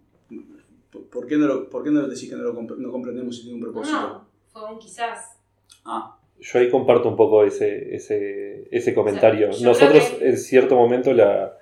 ¿Por- 0.90 1.04
¿Por 1.06 1.26
qué 1.26 1.37
no, 1.37 1.46
lo, 1.46 1.70
por 1.70 1.84
qué 1.84 1.90
no 1.90 2.06
decís 2.08 2.28
que 2.28 2.34
no, 2.37 2.42
lo 2.42 2.54
compre- 2.54 2.76
no 2.76 2.90
comprendemos 2.90 3.37
si 3.37 3.42
tiene 3.42 3.56
un 3.56 3.62
propósito? 3.62 3.96
No, 4.00 4.29
fue 4.52 4.64
un 4.73 4.78
quizás. 4.78 5.37
Ah, 5.85 6.16
Yo 6.38 6.59
ahí 6.59 6.71
comparto 6.71 7.09
un 7.09 7.16
poco 7.16 7.45
ese, 7.45 7.95
ese, 7.95 8.69
ese 8.71 8.95
comentario. 8.95 9.50
O 9.50 9.52
sea, 9.52 9.61
yo 9.62 9.69
Nosotros 9.69 10.04
que- 10.19 10.28
en 10.28 10.37
cierto 10.38 10.75
momento 10.76 11.12
la, 11.12 11.57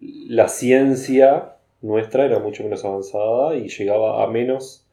la 0.00 0.48
ciencia 0.48 1.56
nuestra 1.80 2.24
era 2.24 2.38
mucho 2.40 2.62
menos 2.64 2.84
avanzada 2.84 3.54
y 3.56 3.68
llegaba 3.68 4.24
a 4.24 4.26
menos 4.26 4.84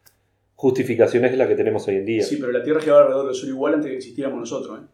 justificaciones 0.55 1.31
de 1.31 1.37
la 1.37 1.47
que 1.47 1.55
tenemos 1.55 1.87
hoy 1.87 1.95
en 1.95 2.05
día. 2.05 2.23
sí, 2.23 2.37
pero 2.37 2.51
la 2.51 2.63
Tierra 2.63 2.79
giraba 2.79 3.01
alrededor 3.01 3.25
del 3.27 3.35
Sol 3.35 3.49
igual 3.49 3.73
antes 3.73 3.85
de 3.85 3.91
que 3.91 3.97
existiéramos 3.97 4.39
nosotros. 4.39 4.79
¿eh? 4.79 4.85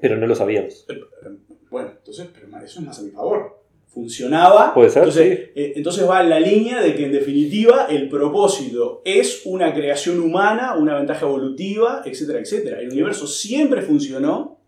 Pero 0.00 0.16
no 0.16 0.26
lo 0.26 0.34
sabíamos. 0.34 0.86
Eh, 0.88 0.94
eh, 0.94 1.28
Bueno, 1.70 1.90
entonces, 1.96 2.28
pero 2.34 2.46
eso 2.64 2.80
es 2.80 2.86
más 2.86 2.98
a 2.98 3.02
mi 3.02 3.10
favor. 3.10 3.61
Funcionaba. 3.92 4.72
Puede 4.72 4.88
ser, 4.88 5.02
Entonces, 5.02 5.38
sí. 5.38 5.50
eh, 5.54 5.72
entonces 5.76 6.08
va 6.08 6.22
en 6.22 6.30
la 6.30 6.40
línea 6.40 6.80
de 6.80 6.94
que 6.94 7.04
en 7.04 7.12
definitiva 7.12 7.86
el 7.90 8.08
propósito 8.08 9.02
es 9.04 9.42
una 9.44 9.74
creación 9.74 10.18
humana, 10.20 10.76
una 10.78 10.94
ventaja 10.96 11.26
evolutiva, 11.26 12.02
etcétera, 12.06 12.38
etcétera. 12.40 12.80
El 12.80 12.88
universo 12.90 13.26
siempre 13.26 13.82
funcionó, 13.82 14.58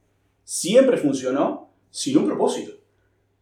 siempre 0.44 0.98
funcionó 0.98 1.70
sin 1.90 2.18
un 2.18 2.26
propósito. 2.26 2.72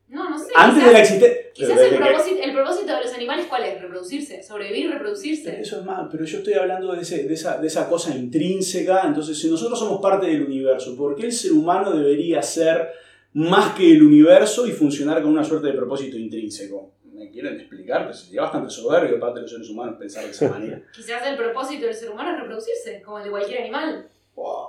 No, 0.08 0.28
no 0.30 0.38
sé. 0.38 0.44
Antes 0.54 0.74
quizás, 0.76 0.86
de 0.86 0.92
la 0.92 1.00
existencia. 1.00 1.42
quizás 1.54 1.80
el, 1.80 1.96
propósito, 1.96 2.36
el 2.44 2.52
propósito 2.52 2.94
de 2.94 3.00
los 3.02 3.14
animales, 3.14 3.46
¿cuál 3.48 3.64
es? 3.64 3.80
Reproducirse, 3.82 4.42
sobrevivir, 4.42 4.90
reproducirse. 4.90 5.60
Eso 5.60 5.80
es 5.80 5.84
más, 5.86 6.06
pero 6.12 6.24
yo 6.24 6.38
estoy 6.38 6.52
hablando 6.52 6.92
de, 6.92 7.00
ese- 7.00 7.24
de 7.24 7.34
esa, 7.34 7.56
de 7.58 7.66
esa 7.66 7.88
cosa 7.88 8.14
intrínseca. 8.14 9.02
Entonces, 9.06 9.36
si 9.38 9.48
nosotros 9.50 9.78
somos 9.78 10.00
parte 10.00 10.26
del 10.26 10.44
universo, 10.44 10.94
¿por 10.96 11.16
qué 11.16 11.26
el 11.26 11.32
ser 11.32 11.52
humano 11.52 11.90
debería 11.92 12.40
ser 12.42 12.88
más 13.34 13.74
que 13.74 13.92
el 13.92 14.02
universo 14.02 14.66
y 14.66 14.72
funcionar 14.72 15.22
con 15.22 15.30
una 15.32 15.44
suerte 15.44 15.68
de 15.68 15.72
propósito 15.74 16.16
intrínseco? 16.16 16.92
¿Me 17.12 17.30
quieren 17.30 17.54
explicar? 17.54 18.06
Pues 18.06 18.20
sería 18.20 18.42
bastante 18.42 18.70
soberbio 18.70 19.12
de 19.12 19.18
parte 19.18 19.36
de 19.36 19.42
los 19.42 19.50
seres 19.50 19.70
humanos 19.70 19.96
pensar 19.98 20.24
de 20.24 20.30
esa 20.30 20.48
manera. 20.50 20.82
Quizás 20.92 21.26
el 21.26 21.36
propósito 21.36 21.86
del 21.86 21.94
ser 21.94 22.10
humano 22.10 22.32
es 22.32 22.40
reproducirse, 22.40 23.02
como 23.02 23.18
el 23.18 23.24
de 23.24 23.30
cualquier 23.30 23.62
animal. 23.62 24.08
Wow, 24.34 24.68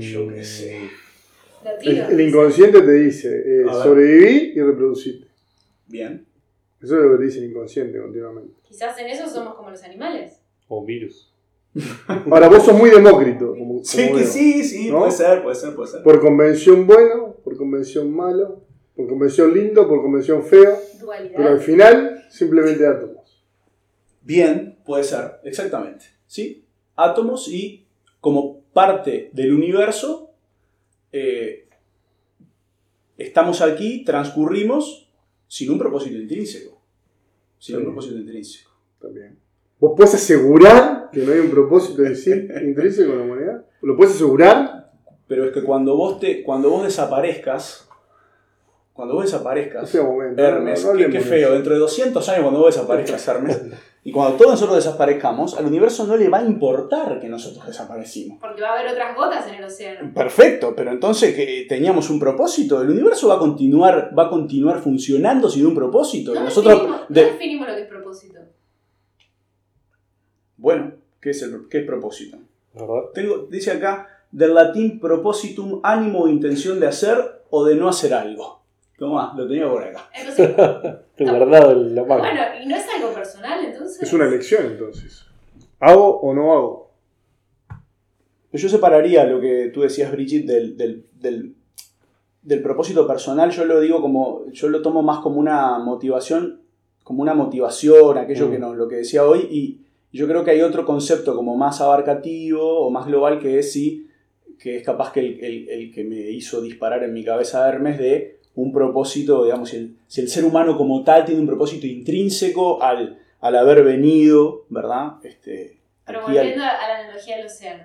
yo 0.00 0.28
qué 0.28 0.44
sé. 0.44 0.90
El, 1.82 1.98
el 1.98 2.20
inconsciente 2.20 2.82
te 2.82 2.92
dice 2.92 3.28
eh, 3.28 3.64
sobrevivir 3.70 4.56
y 4.56 4.62
reproducirte. 4.62 5.26
Bien. 5.86 6.24
Eso 6.80 6.96
es 6.96 7.04
lo 7.04 7.12
que 7.12 7.18
te 7.18 7.24
dice 7.24 7.38
el 7.38 7.50
inconsciente 7.50 8.00
continuamente. 8.00 8.54
Quizás 8.62 8.96
en 8.98 9.08
eso 9.08 9.28
somos 9.28 9.54
como 9.54 9.70
los 9.70 9.82
animales. 9.82 10.40
O 10.68 10.84
virus. 10.84 11.32
Ahora, 12.30 12.48
vos 12.48 12.64
sos 12.64 12.76
muy 12.76 12.90
demócrito. 12.90 13.50
Como, 13.56 13.84
Sí, 13.84 14.04
como 14.06 14.18
que 14.18 14.22
veo. 14.24 14.32
sí, 14.32 14.64
sí, 14.64 14.90
¿No? 14.90 14.98
puede 15.00 15.12
ser, 15.12 15.42
puede 15.42 15.54
ser, 15.56 15.74
puede 15.74 15.90
ser. 15.90 16.02
Por 16.02 16.20
convención 16.20 16.86
bueno, 16.86 17.36
por 17.44 17.56
convención 17.56 18.10
malo, 18.14 18.62
por 18.96 19.08
convención 19.08 19.54
lindo, 19.54 19.86
por 19.88 20.02
convención 20.02 20.42
feo, 20.42 20.76
Dualidad. 21.00 21.34
pero 21.36 21.48
al 21.50 21.60
final 21.60 22.24
simplemente 22.30 22.86
átomos. 22.86 23.44
Bien, 24.22 24.78
puede 24.84 25.04
ser, 25.04 25.40
exactamente. 25.44 26.06
¿Sí? 26.26 26.64
Átomos 26.96 27.48
y 27.48 27.86
como 28.20 28.62
parte 28.72 29.30
del 29.32 29.52
universo, 29.52 30.32
eh, 31.12 31.68
estamos 33.16 33.60
aquí, 33.62 34.04
transcurrimos 34.04 35.10
sin 35.46 35.70
un 35.70 35.78
propósito 35.78 36.16
intrínseco. 36.16 36.80
Sin 37.58 37.76
un 37.76 37.82
Sí. 37.82 37.86
propósito 37.86 38.16
intrínseco. 38.18 38.70
También. 39.00 39.38
¿Vos 39.80 39.92
podés 39.96 40.14
asegurar 40.14 41.10
que 41.12 41.20
no 41.20 41.32
hay 41.32 41.38
un 41.38 41.50
propósito 41.50 42.04
en 42.04 42.16
sí 42.16 42.30
intrínseco 42.62 43.12
en 43.12 43.18
la 43.18 43.24
humanidad? 43.24 43.64
¿Lo 43.82 43.96
puedes 43.96 44.14
asegurar? 44.14 44.90
Pero 45.26 45.44
es 45.44 45.52
que 45.52 45.62
cuando 45.62 45.96
vos, 45.96 46.18
te, 46.18 46.42
cuando 46.42 46.70
vos 46.70 46.84
desaparezcas, 46.84 47.88
cuando 48.92 49.14
vos 49.14 49.24
desaparezcas, 49.26 49.94
momento. 49.96 50.42
Hermes, 50.42 50.84
no, 50.84 50.92
no 50.94 50.98
qué, 50.98 51.06
de 51.08 51.20
feo, 51.20 51.48
eso. 51.48 51.52
dentro 51.54 51.74
de 51.74 51.78
200 51.80 52.28
años 52.30 52.42
cuando 52.42 52.60
vos 52.60 52.74
desaparezcas, 52.74 53.28
Hermes, 53.28 53.62
y 54.04 54.10
cuando 54.10 54.36
todos 54.36 54.52
nosotros 54.52 54.76
desaparezcamos, 54.82 55.56
al 55.56 55.66
universo 55.66 56.04
no 56.06 56.16
le 56.16 56.28
va 56.28 56.38
a 56.38 56.44
importar 56.44 57.20
que 57.20 57.28
nosotros 57.28 57.64
desaparecimos. 57.66 58.38
Porque 58.40 58.62
va 58.62 58.70
a 58.70 58.78
haber 58.80 58.90
otras 58.90 59.14
gotas 59.16 59.46
en 59.46 59.54
el 59.56 59.64
océano. 59.64 60.12
Perfecto, 60.14 60.74
pero 60.74 60.90
entonces 60.90 61.34
que 61.36 61.66
teníamos 61.68 62.10
un 62.10 62.18
propósito, 62.18 62.80
el 62.82 62.90
universo 62.90 63.28
va 63.28 63.34
a 63.36 63.38
continuar, 63.38 64.12
va 64.18 64.24
a 64.24 64.30
continuar 64.30 64.80
funcionando 64.80 65.48
sin 65.48 65.66
un 65.66 65.74
propósito. 65.76 66.32
y 66.32 66.34
No, 66.36 66.44
nosotros, 66.44 66.74
definimos, 66.74 67.00
no 67.10 67.14
de- 67.14 67.24
definimos 67.24 67.68
lo 67.68 67.74
que 67.74 67.82
es 67.82 67.88
propósito. 67.88 68.37
Bueno, 70.58 70.92
¿qué 71.20 71.30
es 71.30 71.42
el 71.42 71.66
qué 71.70 71.78
es 71.78 71.86
propósito? 71.86 72.36
Tengo, 73.14 73.46
dice 73.50 73.70
acá, 73.72 74.06
del 74.30 74.54
latín 74.54 75.00
propositum, 75.00 75.80
ánimo 75.82 76.20
o 76.24 76.28
intención 76.28 76.78
de 76.78 76.86
hacer 76.86 77.16
o 77.50 77.64
de 77.64 77.74
no 77.74 77.88
hacer 77.88 78.12
algo. 78.12 78.60
Tomá, 78.98 79.32
lo 79.36 79.48
tenía 79.48 79.68
por 79.68 79.82
acá. 79.82 80.10
Entonces, 80.14 80.54
guardado 81.18 81.72
en 81.72 81.94
la 81.94 82.04
mano. 82.04 82.20
bueno, 82.22 82.40
y 82.62 82.66
no 82.66 82.76
es 82.76 82.84
algo 82.94 83.12
personal, 83.14 83.64
entonces. 83.64 84.02
Es 84.02 84.12
una 84.12 84.26
elección 84.26 84.66
entonces. 84.66 85.24
¿Hago 85.80 86.20
o 86.20 86.34
no 86.34 86.52
hago? 86.52 86.90
Yo 88.52 88.68
separaría 88.68 89.24
lo 89.24 89.40
que 89.40 89.70
tú 89.72 89.82
decías, 89.82 90.10
Brigitte, 90.10 90.46
del, 90.46 90.76
del, 90.76 91.04
del- 91.20 91.54
del 92.42 92.62
propósito 92.62 93.06
personal. 93.06 93.50
Yo 93.50 93.64
lo 93.66 93.78
digo 93.80 94.00
como, 94.00 94.46
yo 94.52 94.68
lo 94.68 94.80
tomo 94.80 95.02
más 95.02 95.18
como 95.20 95.38
una 95.38 95.78
motivación, 95.78 96.62
como 97.04 97.20
una 97.22 97.34
motivación, 97.34 98.16
aquello 98.16 98.48
Mm. 98.48 98.50
que 98.50 98.58
no, 98.58 98.74
lo 98.74 98.88
que 98.88 98.96
decía 98.96 99.24
hoy. 99.26 99.40
Y 99.50 99.80
yo 100.12 100.26
creo 100.26 100.44
que 100.44 100.50
hay 100.52 100.62
otro 100.62 100.84
concepto 100.84 101.34
como 101.36 101.56
más 101.56 101.80
abarcativo 101.80 102.80
o 102.80 102.90
más 102.90 103.06
global 103.06 103.38
que 103.38 103.58
es 103.58 103.72
sí, 103.72 104.08
que 104.58 104.76
es 104.78 104.82
capaz 104.84 105.12
que 105.12 105.20
el, 105.20 105.44
el- 105.44 105.68
el 105.68 105.92
que 105.94 106.04
me 106.04 106.16
hizo 106.16 106.60
disparar 106.60 107.02
en 107.04 107.12
mi 107.12 107.24
cabeza 107.24 107.68
Hermes 107.68 107.98
de 107.98 108.38
un 108.54 108.72
propósito, 108.72 109.44
digamos, 109.44 109.68
si 109.68 109.76
el, 109.76 109.96
si 110.08 110.20
el 110.20 110.28
ser 110.28 110.44
humano 110.44 110.76
como 110.76 111.04
tal 111.04 111.24
tiene 111.24 111.40
un 111.40 111.46
propósito 111.46 111.86
intrínseco 111.86 112.82
al, 112.82 113.18
al 113.40 113.56
haber 113.56 113.84
venido, 113.84 114.64
¿verdad? 114.68 115.12
Este, 115.22 115.78
Pero 116.04 116.20
al- 116.20 116.24
volviendo 116.34 116.64
a 116.64 116.66
la 116.88 116.98
analogía 117.04 117.36
del 117.36 117.46
océano. 117.46 117.84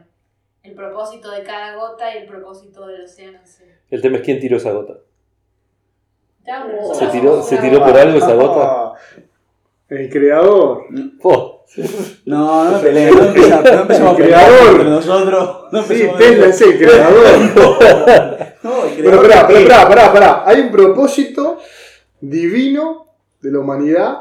El 0.64 0.74
propósito 0.74 1.30
de 1.30 1.44
cada 1.44 1.76
gota 1.76 2.14
y 2.16 2.20
el 2.20 2.26
propósito 2.26 2.88
del 2.88 3.02
océano 3.04 3.38
sí. 3.44 3.64
El 3.92 4.02
tema 4.02 4.18
es 4.18 4.24
quién 4.24 4.40
tiró 4.40 4.58
esa 4.58 4.72
gota. 4.72 4.96
Ya, 6.46 6.66
Se 6.94 7.08
tiró- 7.08 7.42
se 7.44 7.58
tiró 7.58 7.80
por 7.86 7.96
algo 7.98 8.18
esa 8.18 8.34
gota. 8.34 8.94
El 9.90 10.10
creador. 10.10 10.86
Oh, 11.22 11.53
No, 12.26 12.66
no 12.66 12.72
me 12.72 12.80
peleen, 12.80 13.16
no 13.16 13.22
no 13.22 13.82
empecemos 13.82 13.92
a 13.92 14.12
El 14.12 14.18
pelear 14.18 14.52
entre 14.72 14.90
nosotros. 14.90 15.66
No 15.72 15.84
Sí, 15.84 16.04
Tesla 16.18 16.48
es 16.48 16.62
el 16.62 16.78
creador. 16.78 17.24
No, 18.64 18.86
el 18.86 19.04
Pero 19.04 19.22
creador 19.22 19.28
pará, 19.28 19.48
de 19.48 19.54
pero 19.56 19.68
pará, 19.68 19.90
pará, 19.90 20.14
pará. 20.14 20.44
Hay 20.46 20.62
un 20.62 20.72
propósito 20.72 21.58
divino 22.22 23.08
de 23.42 23.52
la 23.52 23.60
humanidad 23.60 24.20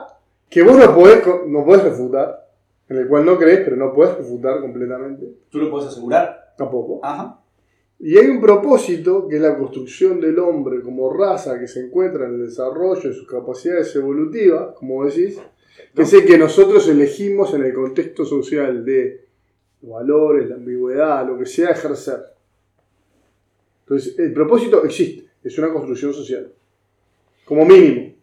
que 0.50 0.62
vos 0.62 0.76
no 0.76 0.92
podés, 0.92 1.22
no 1.46 1.64
podés 1.64 1.84
refutar, 1.84 2.48
en 2.88 2.96
el 2.96 3.06
cual 3.06 3.24
no 3.24 3.38
crees, 3.38 3.60
pero 3.60 3.76
no 3.76 3.94
podés 3.94 4.16
refutar 4.16 4.60
completamente. 4.60 5.32
¿Tú 5.48 5.58
lo 5.58 5.70
puedes 5.70 5.88
asegurar? 5.88 6.54
Tampoco. 6.58 6.98
Ajá. 7.04 7.38
Y 8.00 8.18
hay 8.18 8.26
un 8.26 8.40
propósito 8.40 9.28
que 9.28 9.36
es 9.36 9.42
la 9.42 9.56
construcción 9.56 10.20
del 10.20 10.36
hombre 10.40 10.82
como 10.82 11.12
raza 11.12 11.60
que 11.60 11.68
se 11.68 11.86
encuentra 11.86 12.26
en 12.26 12.34
el 12.34 12.46
desarrollo 12.46 13.08
de 13.08 13.14
sus 13.14 13.28
capacidades 13.28 13.94
evolutivas, 13.94 14.74
como 14.74 15.04
decís, 15.04 15.38
que 15.94 16.02
es 16.02 16.22
que 16.24 16.38
nosotros 16.38 16.88
elegimos 16.88 17.52
en 17.54 17.64
el 17.64 17.74
contexto 17.74 18.24
social 18.24 18.84
de 18.84 19.26
los 19.82 19.92
valores, 19.92 20.48
la 20.48 20.54
ambigüedad, 20.54 21.26
lo 21.26 21.38
que 21.38 21.46
sea 21.46 21.70
ejercer. 21.70 22.20
Entonces, 23.80 24.18
el 24.18 24.32
propósito 24.32 24.84
existe, 24.84 25.28
es 25.42 25.58
una 25.58 25.72
construcción 25.72 26.14
social, 26.14 26.50
como 27.44 27.64
mínimo. 27.64 28.14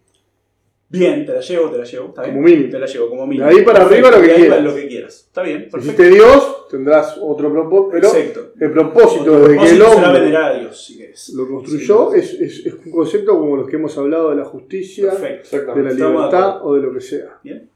Bien, 0.91 1.23
te 1.23 1.33
la 1.33 1.39
llevo, 1.39 1.69
te 1.69 1.77
la 1.77 1.83
llevo. 1.83 2.07
Está 2.07 2.23
bien. 2.23 2.35
Como 2.35 2.47
mínimo. 2.47 2.71
Te 2.71 2.79
la 2.79 2.85
llevo 2.87 3.09
como 3.09 3.27
mínimo. 3.27 3.47
De 3.47 3.55
ahí 3.59 3.63
para 3.63 3.85
arriba 3.85 4.09
lo 4.09 4.21
que 4.21 4.31
ahí 4.31 4.37
quieras. 4.41 4.63
lo 4.63 4.75
que 4.75 4.87
quieras. 4.87 5.15
Está 5.27 5.43
bien, 5.43 5.65
Si 5.65 5.69
perfecto. 5.69 6.01
hiciste 6.03 6.09
Dios, 6.15 6.67
tendrás 6.67 7.19
otro 7.21 7.51
propósito. 7.51 7.89
Pero 7.91 8.07
Exacto. 8.07 8.53
el 8.59 8.71
propósito 8.71 9.21
Otro 9.33 9.47
de 9.49 9.57
que 9.59 9.69
el 9.69 9.81
hombre 9.83 10.35
a 10.37 10.53
Dios, 10.59 10.83
si 10.85 10.97
querés. 10.97 11.29
lo 11.35 11.47
construyó 11.47 12.09
Sí, 12.11 12.17
es, 12.19 12.33
es- 12.33 12.65
es 12.65 12.73
un 12.73 12.91
concepto 12.91 13.37
como 13.37 13.55
los 13.57 13.69
que 13.69 13.75
hemos 13.75 13.95
hablado 13.99 14.31
de 14.31 14.37
la 14.37 14.45
justicia, 14.45 15.11
Perfecto. 15.11 15.75
de 15.75 15.83
la 15.83 15.91
libertad 15.91 16.65
o 16.65 16.73
de 16.73 16.81
lo 16.81 16.91
que 16.93 17.01
sea. 17.01 17.39
Bien. 17.43 17.69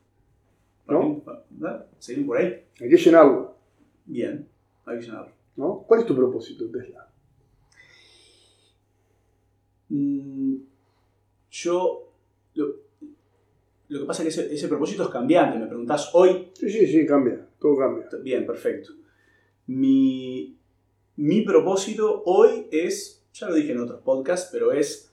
¿No? 0.87 1.21
Seguimos 1.99 2.27
por 2.27 2.37
ahí. 2.39 2.63
Hay 2.81 2.89
que 2.89 2.97
llenarlo. 2.97 3.55
Bien. 4.05 4.47
Hay 4.85 4.97
que 4.99 5.05
llenarlo. 5.05 5.31
¿no? 5.55 5.83
¿Cuál 5.87 5.99
es 5.99 6.05
tu 6.07 6.15
propósito, 6.15 6.65
Tesla? 6.71 7.07
Mm, 9.89 10.55
Yo. 11.51 11.99
Lo, 12.55 12.67
lo 13.89 13.99
que 13.99 14.05
pasa 14.05 14.23
es 14.23 14.35
que 14.35 14.41
ese, 14.41 14.53
ese 14.53 14.67
propósito 14.67 15.03
es 15.03 15.09
cambiante. 15.09 15.59
Me 15.59 15.67
preguntás 15.67 16.09
hoy. 16.13 16.51
Sí, 16.53 16.69
sí, 16.69 16.87
sí, 16.87 17.05
cambia. 17.05 17.47
Todo 17.59 17.77
cambia. 17.77 18.07
Bien, 18.21 18.45
perfecto. 18.45 18.93
Mi, 19.67 20.57
mi 21.17 21.41
propósito 21.41 22.23
hoy 22.25 22.67
es. 22.71 23.25
Ya 23.33 23.49
lo 23.49 23.55
dije 23.55 23.71
en 23.71 23.79
otros 23.79 24.01
podcasts, 24.01 24.49
pero 24.51 24.71
es 24.71 25.11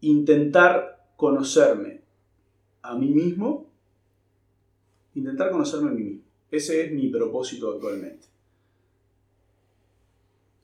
intentar 0.00 1.08
conocerme 1.16 2.02
a 2.82 2.96
mí 2.96 3.08
mismo. 3.08 3.70
Intentar 5.14 5.50
conocerme 5.50 5.90
a 5.90 5.92
mí 5.92 6.02
mismo. 6.02 6.24
Ese 6.50 6.84
es 6.84 6.92
mi 6.92 7.08
propósito 7.08 7.72
actualmente. 7.72 8.28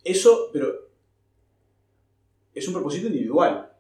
Eso, 0.05 0.51
pero 0.53 0.89
es 2.55 2.67
un 2.67 2.75
propósito 2.75 3.09
individual. 3.09 3.73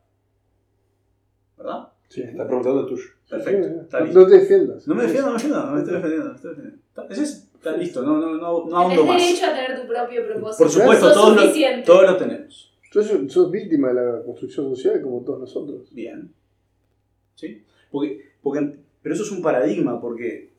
¿Verdad? 1.57 1.90
Sí, 2.11 2.23
estás 2.23 2.47
preguntando 2.47 2.81
el 2.81 2.87
tuyo. 2.89 3.05
Perfecto. 3.29 3.69
Sí, 3.69 3.75
Está 3.83 4.01
no, 4.01 4.05
listo. 4.07 4.21
no 4.21 4.27
te 4.27 4.39
defiendas. 4.41 4.89
No 4.89 4.95
me 4.97 5.03
defiendo, 5.05 5.27
no 5.31 5.33
me 5.33 5.39
defiendo, 5.39 5.65
no 5.67 5.73
me 5.73 5.79
estoy 5.79 5.95
defendiendo. 5.95 6.35
estoy 6.35 6.51
defendiendo. 6.51 6.83
Está- 6.89 7.07
Ese 7.09 7.23
es, 7.23 7.49
está 7.55 7.77
listo, 7.77 8.03
no, 8.03 8.19
no, 8.19 8.35
no, 8.35 8.67
no 8.67 8.77
ahondo 8.77 9.05
más. 9.07 9.23
derecho 9.23 9.47
a 9.47 9.55
tener 9.55 9.81
tu 9.81 9.87
propio 9.87 10.27
propósito. 10.27 10.65
Por 10.65 10.71
supuesto, 10.73 11.13
todos 11.13 11.37
lo, 11.37 11.83
todos 11.85 12.03
lo 12.11 12.17
tenemos. 12.17 12.73
Sos, 12.93 13.09
sos 13.29 13.51
víctima 13.53 13.89
de 13.89 13.95
la 13.95 14.23
construcción 14.25 14.75
social 14.75 15.01
como 15.01 15.21
todos 15.25 15.39
nosotros. 15.39 15.89
Bien. 15.95 16.33
¿Sí? 17.37 17.63
Porque, 17.93 18.21
porque, 18.43 18.73
pero 19.01 19.15
eso 19.15 19.23
es 19.25 19.31
un 19.31 19.41
paradigma, 19.41 20.01
porque. 20.01 20.51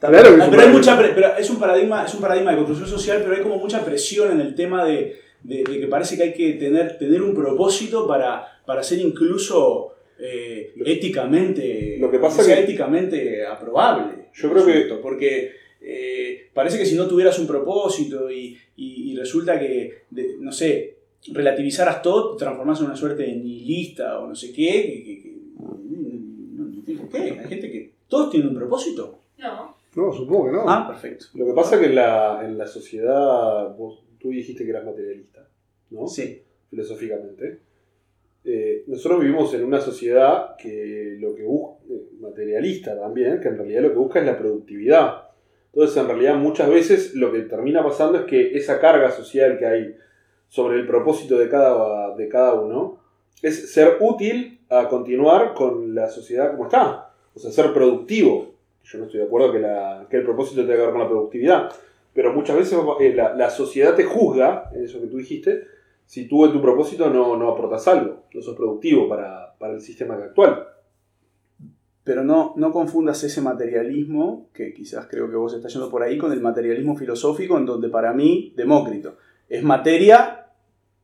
Claro 0.00 0.14
que 0.16 0.20
es 0.20 0.30
un 0.30 0.38
pero 0.38 0.42
hay 0.44 0.50
paradigma. 0.50 0.78
mucha 0.78 0.98
pero 1.14 1.36
es 1.38 1.50
un 1.50 1.58
paradigma, 1.60 2.04
es 2.06 2.14
un 2.14 2.20
paradigma 2.20 2.50
de 2.50 2.56
construcción 2.56 2.88
social, 2.98 3.20
pero 3.22 3.36
hay 3.36 3.42
como 3.42 3.58
mucha 3.58 3.84
presión 3.84 4.32
en 4.32 4.40
el 4.40 4.54
tema 4.56 4.84
de, 4.84 5.14
de- 5.44 5.62
de 5.62 5.78
que 5.80 5.86
parece 5.86 6.16
que 6.16 6.22
hay 6.24 6.32
que 6.34 6.54
tener, 6.54 6.98
tener 6.98 7.22
un 7.22 7.34
propósito 7.34 8.06
para, 8.08 8.44
para 8.66 8.82
ser 8.82 8.98
incluso 8.98 9.92
eh, 10.22 10.72
Lo- 10.76 10.86
éticamente. 10.86 11.96
lo 11.98 12.10
que 12.10 12.18
pasa 12.18 12.42
sea 12.42 12.56
que- 12.56 12.62
éticamente 12.64 13.44
aprobable. 13.46 14.28
Yo 14.34 14.50
creo 14.52 14.66
que- 14.66 14.94
Porque 15.02 15.50
eh, 15.82 16.50
parece 16.52 16.76
que 16.78 16.84
si 16.86 16.94
no 16.94 17.06
tuvieras 17.08 17.38
un 17.38 17.46
propósito 17.46 18.30
y, 18.30 18.56
y- 18.76 19.12
y 19.12 19.16
resulta 19.16 19.58
que, 19.58 20.02
de- 20.10 20.36
no 20.38 20.52
sé, 20.52 20.96
relativizaras 21.32 22.02
todo, 22.02 22.36
te 22.36 22.44
transformas 22.44 22.80
en 22.80 22.86
una 22.86 22.96
suerte 22.96 23.22
de 23.22 23.32
nihilista 23.36 24.18
o 24.20 24.26
no 24.28 24.34
sé 24.34 24.52
qué. 24.52 24.70
que- 24.70 25.04
que- 25.04 25.22
que- 25.22 25.36
no, 25.58 27.08
qué. 27.10 27.18
Hay 27.18 27.48
gente 27.48 27.70
que. 27.70 27.92
Todos 28.08 28.30
tienen 28.30 28.48
un 28.50 28.56
propósito. 28.56 29.20
No. 29.38 29.76
No, 29.96 30.12
supongo 30.12 30.46
que 30.46 30.52
no. 30.52 30.64
Ah, 30.68 30.86
perfecto. 30.88 31.26
Lo 31.34 31.46
que 31.46 31.52
pasa 31.52 31.74
es 31.76 31.80
que 31.80 31.86
en 31.88 31.94
la, 31.96 32.42
en 32.44 32.58
la 32.58 32.66
sociedad, 32.66 33.74
vos, 33.76 34.04
tú 34.20 34.30
dijiste 34.30 34.64
que 34.64 34.70
eras 34.70 34.84
materialista, 34.84 35.48
¿no? 35.90 36.06
Sí. 36.06 36.42
Filosóficamente. 36.68 37.58
Eh, 38.44 38.84
nosotros 38.86 39.20
vivimos 39.20 39.52
en 39.54 39.64
una 39.64 39.80
sociedad 39.80 40.56
que 40.56 41.16
lo 41.20 41.34
que 41.34 41.42
busca, 41.44 41.76
materialista 42.20 42.98
también, 42.98 43.40
que 43.40 43.48
en 43.48 43.56
realidad 43.58 43.82
lo 43.82 43.88
que 43.90 43.96
busca 43.98 44.20
es 44.20 44.26
la 44.26 44.38
productividad. 44.38 45.24
Entonces, 45.72 45.96
en 45.98 46.08
realidad, 46.08 46.34
muchas 46.36 46.68
veces 46.70 47.14
lo 47.14 47.30
que 47.32 47.40
termina 47.40 47.82
pasando 47.84 48.18
es 48.18 48.24
que 48.24 48.56
esa 48.56 48.80
carga 48.80 49.10
social 49.10 49.58
que 49.58 49.66
hay 49.66 49.94
sobre 50.48 50.78
el 50.80 50.86
propósito 50.86 51.38
de 51.38 51.48
cada, 51.48 52.16
de 52.16 52.28
cada 52.28 52.54
uno 52.54 52.98
es 53.42 53.72
ser 53.72 53.96
útil 54.00 54.58
a 54.68 54.88
continuar 54.88 55.54
con 55.54 55.94
la 55.94 56.08
sociedad 56.08 56.50
como 56.50 56.64
está. 56.64 57.12
O 57.34 57.38
sea, 57.38 57.50
ser 57.52 57.72
productivo. 57.72 58.54
Yo 58.82 58.98
no 58.98 59.04
estoy 59.04 59.20
de 59.20 59.26
acuerdo 59.26 59.52
que, 59.52 59.60
la- 59.60 60.06
que 60.10 60.16
el 60.16 60.24
propósito 60.24 60.62
tenga 60.62 60.74
que 60.76 60.82
ver 60.82 60.90
con 60.90 61.00
la 61.00 61.08
productividad. 61.08 61.70
Pero 62.12 62.32
muchas 62.32 62.56
veces 62.56 62.76
eh, 63.00 63.12
la, 63.14 63.34
la 63.34 63.50
sociedad 63.50 63.94
te 63.94 64.02
juzga, 64.04 64.70
en 64.74 64.84
eso 64.84 65.00
que 65.00 65.06
tú 65.06 65.18
dijiste, 65.18 65.62
si 66.10 66.26
tú 66.26 66.44
en 66.44 66.52
tu 66.52 66.60
propósito 66.60 67.08
no, 67.08 67.36
no 67.36 67.50
aportas 67.50 67.86
algo, 67.86 68.24
no 68.34 68.42
sos 68.42 68.56
productivo 68.56 69.08
para, 69.08 69.54
para 69.60 69.74
el 69.74 69.80
sistema 69.80 70.14
actual. 70.14 70.66
Pero 72.02 72.24
no, 72.24 72.52
no 72.56 72.72
confundas 72.72 73.22
ese 73.22 73.40
materialismo, 73.40 74.48
que 74.52 74.74
quizás 74.74 75.06
creo 75.08 75.30
que 75.30 75.36
vos 75.36 75.54
estás 75.54 75.72
yendo 75.72 75.88
por 75.88 76.02
ahí, 76.02 76.18
con 76.18 76.32
el 76.32 76.40
materialismo 76.40 76.96
filosófico, 76.96 77.56
en 77.58 77.64
donde 77.66 77.88
para 77.90 78.12
mí, 78.12 78.52
Demócrito, 78.56 79.18
es 79.48 79.62
materia 79.62 80.46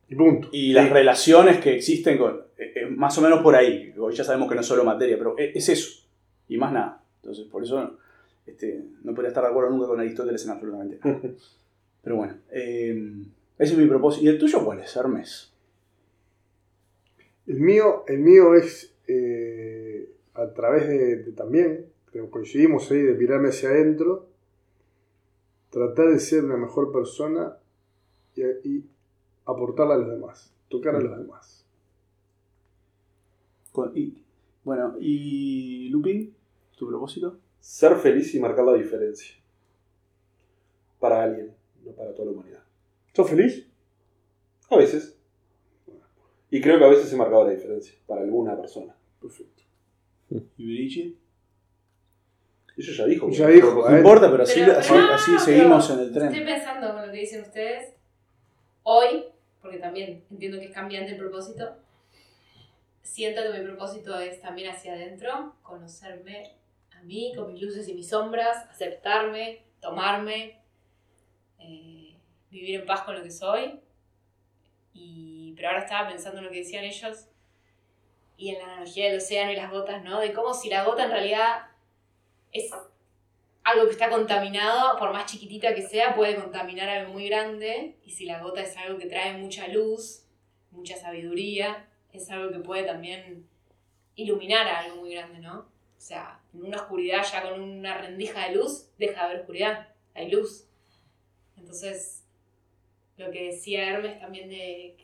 Y 0.09 0.15
punto. 0.15 0.49
y 0.51 0.73
las 0.73 0.89
relaciones 0.89 1.59
que 1.59 1.73
existen 1.75 2.17
con. 2.17 2.41
eh, 2.57 2.73
eh, 2.75 2.85
más 2.89 3.17
o 3.17 3.21
menos 3.21 3.39
por 3.41 3.55
ahí. 3.55 3.93
Hoy 3.97 4.13
ya 4.13 4.25
sabemos 4.25 4.49
que 4.49 4.55
no 4.55 4.61
es 4.61 4.67
solo 4.67 4.83
materia, 4.83 5.17
pero 5.17 5.37
es, 5.37 5.55
es 5.55 5.69
eso. 5.69 6.05
Y 6.49 6.57
más 6.57 6.73
nada. 6.73 7.01
Entonces, 7.21 7.45
por 7.45 7.63
eso 7.63 7.97
este, 8.45 8.83
no 9.03 9.13
podría 9.13 9.29
estar 9.29 9.43
de 9.45 9.51
acuerdo 9.51 9.69
nunca 9.69 9.87
con 9.87 10.01
Aristóteles 10.01 10.43
en 10.43 10.51
absolutamente 10.51 10.99
nada. 11.01 11.21
Pero 12.03 12.15
bueno, 12.17 12.33
eh, 12.51 13.23
ese 13.57 13.73
es 13.73 13.79
mi 13.79 13.87
propósito. 13.87 14.25
¿Y 14.25 14.29
el 14.29 14.37
tuyo 14.37 14.63
cuál 14.63 14.79
es, 14.79 14.95
Hermes? 14.95 15.53
El 17.47 17.59
mío, 17.61 18.03
el 18.07 18.19
mío 18.19 18.55
es 18.55 18.93
eh, 19.07 20.09
a 20.33 20.53
través 20.53 20.87
de, 20.87 21.15
de 21.23 21.31
también, 21.31 21.85
coincidimos 22.29 22.89
ahí, 22.91 23.01
de 23.01 23.13
mirarme 23.13 23.49
hacia 23.49 23.69
adentro, 23.69 24.27
tratar 25.69 26.09
de 26.09 26.19
ser 26.19 26.43
una 26.43 26.57
mejor 26.57 26.91
persona 26.91 27.57
y, 28.35 28.41
y 28.43 28.85
aportarle 29.45 29.93
a 29.93 29.97
los 29.97 30.09
demás, 30.09 30.53
tocar 30.69 30.95
a 30.95 30.99
los 30.99 31.17
demás. 31.17 31.65
Con- 33.71 33.95
y- 33.95 34.23
bueno, 34.63 34.95
¿y 34.99 35.87
Lupin? 35.89 36.35
¿Tu 36.77 36.87
propósito? 36.87 37.37
Ser 37.59 37.95
feliz 37.95 38.33
y 38.35 38.39
marcar 38.39 38.65
la 38.65 38.73
diferencia. 38.73 39.35
Para 40.99 41.23
alguien, 41.23 41.53
no 41.85 41.91
para 41.91 42.11
toda 42.13 42.25
la 42.25 42.31
humanidad. 42.31 42.63
¿Sos 43.17 43.27
feliz? 43.31 43.67
A 44.69 44.77
veces. 44.77 45.17
Y 46.51 46.61
creo 46.61 46.77
que 46.77 46.85
a 46.85 46.89
veces 46.89 47.11
he 47.11 47.15
marcado 47.15 47.45
la 47.45 47.49
diferencia 47.49 47.95
para 48.05 48.21
alguna 48.21 48.55
persona. 48.55 48.95
Perfecto. 49.19 49.63
¿Y 50.55 50.63
Brigitte? 50.65 51.17
Ella 52.77 52.93
ya 52.95 53.05
dijo. 53.05 53.27
Ya 53.31 53.47
dijo, 53.47 53.89
No 53.89 53.97
importa, 53.97 54.29
pero 54.29 54.43
así, 54.43 54.59
Pero- 54.59 54.77
así, 55.13 55.39
seguimos 55.39 55.89
en 55.89 55.99
el 55.99 56.05
Estoy 56.15 56.29
tren. 56.29 56.45
pensando 56.45 56.93
con 56.93 57.07
lo 57.07 57.11
que 57.11 57.17
dicen 57.17 57.41
ustedes. 57.41 57.95
Hoy, 58.83 59.23
porque 59.63 59.79
también 59.79 60.23
entiendo 60.29 60.59
que 60.59 60.65
es 60.65 60.71
cambiante 60.71 61.13
el 61.13 61.17
propósito, 61.17 61.75
siento 63.01 63.41
que 63.41 63.57
mi 63.57 63.65
propósito 63.65 64.19
es 64.19 64.39
también 64.41 64.69
hacia 64.69 64.93
adentro, 64.93 65.55
conocerme 65.63 66.51
a 66.91 67.01
mí, 67.01 67.33
con 67.35 67.51
mis 67.51 67.63
luces 67.63 67.87
y 67.87 67.95
mis 67.95 68.09
sombras, 68.09 68.57
aceptarme, 68.69 69.63
tomarme, 69.81 70.61
eh, 71.57 72.06
vivir 72.59 72.79
en 72.81 72.85
paz 72.85 73.01
con 73.01 73.15
lo 73.15 73.23
que 73.23 73.31
soy. 73.31 73.79
Y, 74.93 75.53
pero 75.55 75.69
ahora 75.69 75.81
estaba 75.81 76.09
pensando 76.09 76.39
en 76.39 76.45
lo 76.45 76.51
que 76.51 76.59
decían 76.59 76.83
ellos 76.83 77.27
y 78.37 78.49
en 78.49 78.59
la 78.59 78.65
analogía 78.65 79.05
del 79.05 79.17
océano 79.17 79.51
y 79.51 79.55
las 79.55 79.71
gotas, 79.71 80.03
¿no? 80.03 80.19
De 80.19 80.33
cómo 80.33 80.53
si 80.53 80.69
la 80.69 80.83
gota 80.83 81.05
en 81.05 81.11
realidad 81.11 81.67
es 82.51 82.71
algo 83.63 83.85
que 83.85 83.91
está 83.91 84.09
contaminado, 84.09 84.97
por 84.97 85.11
más 85.11 85.29
chiquitita 85.29 85.75
que 85.75 85.81
sea, 85.81 86.15
puede 86.15 86.35
contaminar 86.35 86.87
algo 86.87 87.13
muy 87.13 87.27
grande. 87.27 87.97
Y 88.05 88.11
si 88.11 88.25
la 88.25 88.39
gota 88.41 88.61
es 88.61 88.77
algo 88.77 88.97
que 88.97 89.07
trae 89.07 89.33
mucha 89.37 89.67
luz, 89.67 90.23
mucha 90.71 90.95
sabiduría, 90.95 91.87
es 92.13 92.29
algo 92.29 92.51
que 92.51 92.59
puede 92.59 92.83
también 92.83 93.47
iluminar 94.15 94.67
a 94.67 94.79
algo 94.79 94.97
muy 94.97 95.13
grande, 95.13 95.39
¿no? 95.39 95.59
O 95.59 95.99
sea, 95.99 96.39
en 96.53 96.63
una 96.63 96.77
oscuridad 96.77 97.25
ya 97.29 97.41
con 97.41 97.59
una 97.59 97.97
rendija 97.97 98.47
de 98.47 98.55
luz, 98.55 98.89
deja 98.97 99.13
de 99.13 99.25
haber 99.25 99.39
oscuridad, 99.41 99.89
hay 100.13 100.29
luz. 100.29 100.67
Entonces, 101.57 102.23
lo 103.17 103.31
que 103.31 103.47
decía 103.47 103.89
Hermes 103.89 104.19
también 104.19 104.49
de 104.49 104.95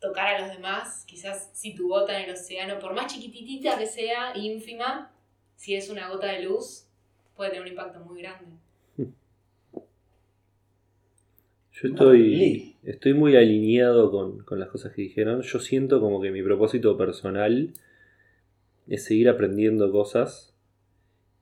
tocar 0.00 0.34
a 0.34 0.40
los 0.40 0.56
demás, 0.56 1.04
quizás 1.06 1.50
si 1.54 1.74
tu 1.74 1.88
gota 1.88 2.18
en 2.18 2.28
el 2.28 2.34
océano, 2.34 2.78
por 2.78 2.94
más 2.94 3.12
chiquititita 3.12 3.78
que 3.78 3.86
sea, 3.86 4.36
ínfima, 4.36 5.10
si 5.56 5.74
es 5.74 5.88
una 5.88 6.08
gota 6.08 6.32
de 6.32 6.42
luz, 6.42 6.86
puede 7.34 7.50
tener 7.50 7.62
un 7.62 7.68
impacto 7.68 8.00
muy 8.00 8.20
grande. 8.20 8.56
Yo 11.78 11.88
estoy, 11.88 12.76
estoy 12.84 13.12
muy 13.12 13.36
alineado 13.36 14.10
con, 14.10 14.42
con 14.44 14.58
las 14.58 14.70
cosas 14.70 14.94
que 14.94 15.02
dijeron. 15.02 15.42
Yo 15.42 15.58
siento 15.58 16.00
como 16.00 16.22
que 16.22 16.30
mi 16.30 16.42
propósito 16.42 16.96
personal 16.96 17.74
es 18.88 19.04
seguir 19.04 19.28
aprendiendo 19.28 19.92
cosas 19.92 20.54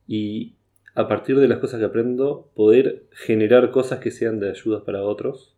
y 0.07 0.55
a 0.93 1.07
partir 1.07 1.39
de 1.39 1.47
las 1.47 1.59
cosas 1.59 1.79
que 1.79 1.85
aprendo 1.85 2.49
poder 2.53 3.05
generar 3.11 3.71
cosas 3.71 3.99
que 3.99 4.11
sean 4.11 4.39
de 4.39 4.49
ayuda 4.49 4.83
para 4.83 5.03
otros. 5.03 5.54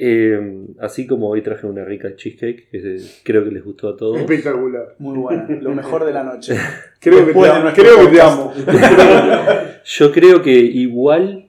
Eh, 0.00 0.66
así 0.78 1.08
como 1.08 1.28
hoy 1.28 1.42
traje 1.42 1.66
una 1.66 1.84
rica 1.84 2.14
cheesecake, 2.14 2.70
que 2.70 3.00
creo 3.24 3.42
que 3.42 3.50
les 3.50 3.64
gustó 3.64 3.88
a 3.88 3.96
todos. 3.96 4.16
Espectacular. 4.16 4.94
Muy 5.00 5.18
buena. 5.18 5.48
Lo 5.60 5.74
mejor 5.74 6.04
de 6.04 6.12
la 6.12 6.22
noche. 6.22 6.54
Creo 7.00 7.26
que 7.26 7.32
te, 7.32 7.72
creo 7.74 8.10
que 8.10 8.20
amo. 8.20 8.52
Yo 9.84 10.10
creo 10.12 10.42
que 10.42 10.50
igual, 10.50 11.48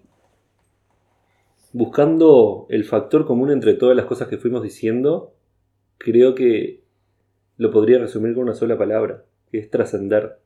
buscando 1.74 2.68
el 2.70 2.84
factor 2.86 3.26
común 3.26 3.52
entre 3.52 3.74
todas 3.74 3.96
las 3.96 4.06
cosas 4.06 4.28
que 4.28 4.38
fuimos 4.38 4.62
diciendo, 4.62 5.34
creo 5.98 6.36
que 6.36 6.84
lo 7.58 7.72
podría 7.72 7.98
resumir 7.98 8.36
con 8.36 8.44
una 8.44 8.54
sola 8.54 8.78
palabra, 8.78 9.26
que 9.52 9.58
es 9.58 9.72
trascender. 9.72 10.38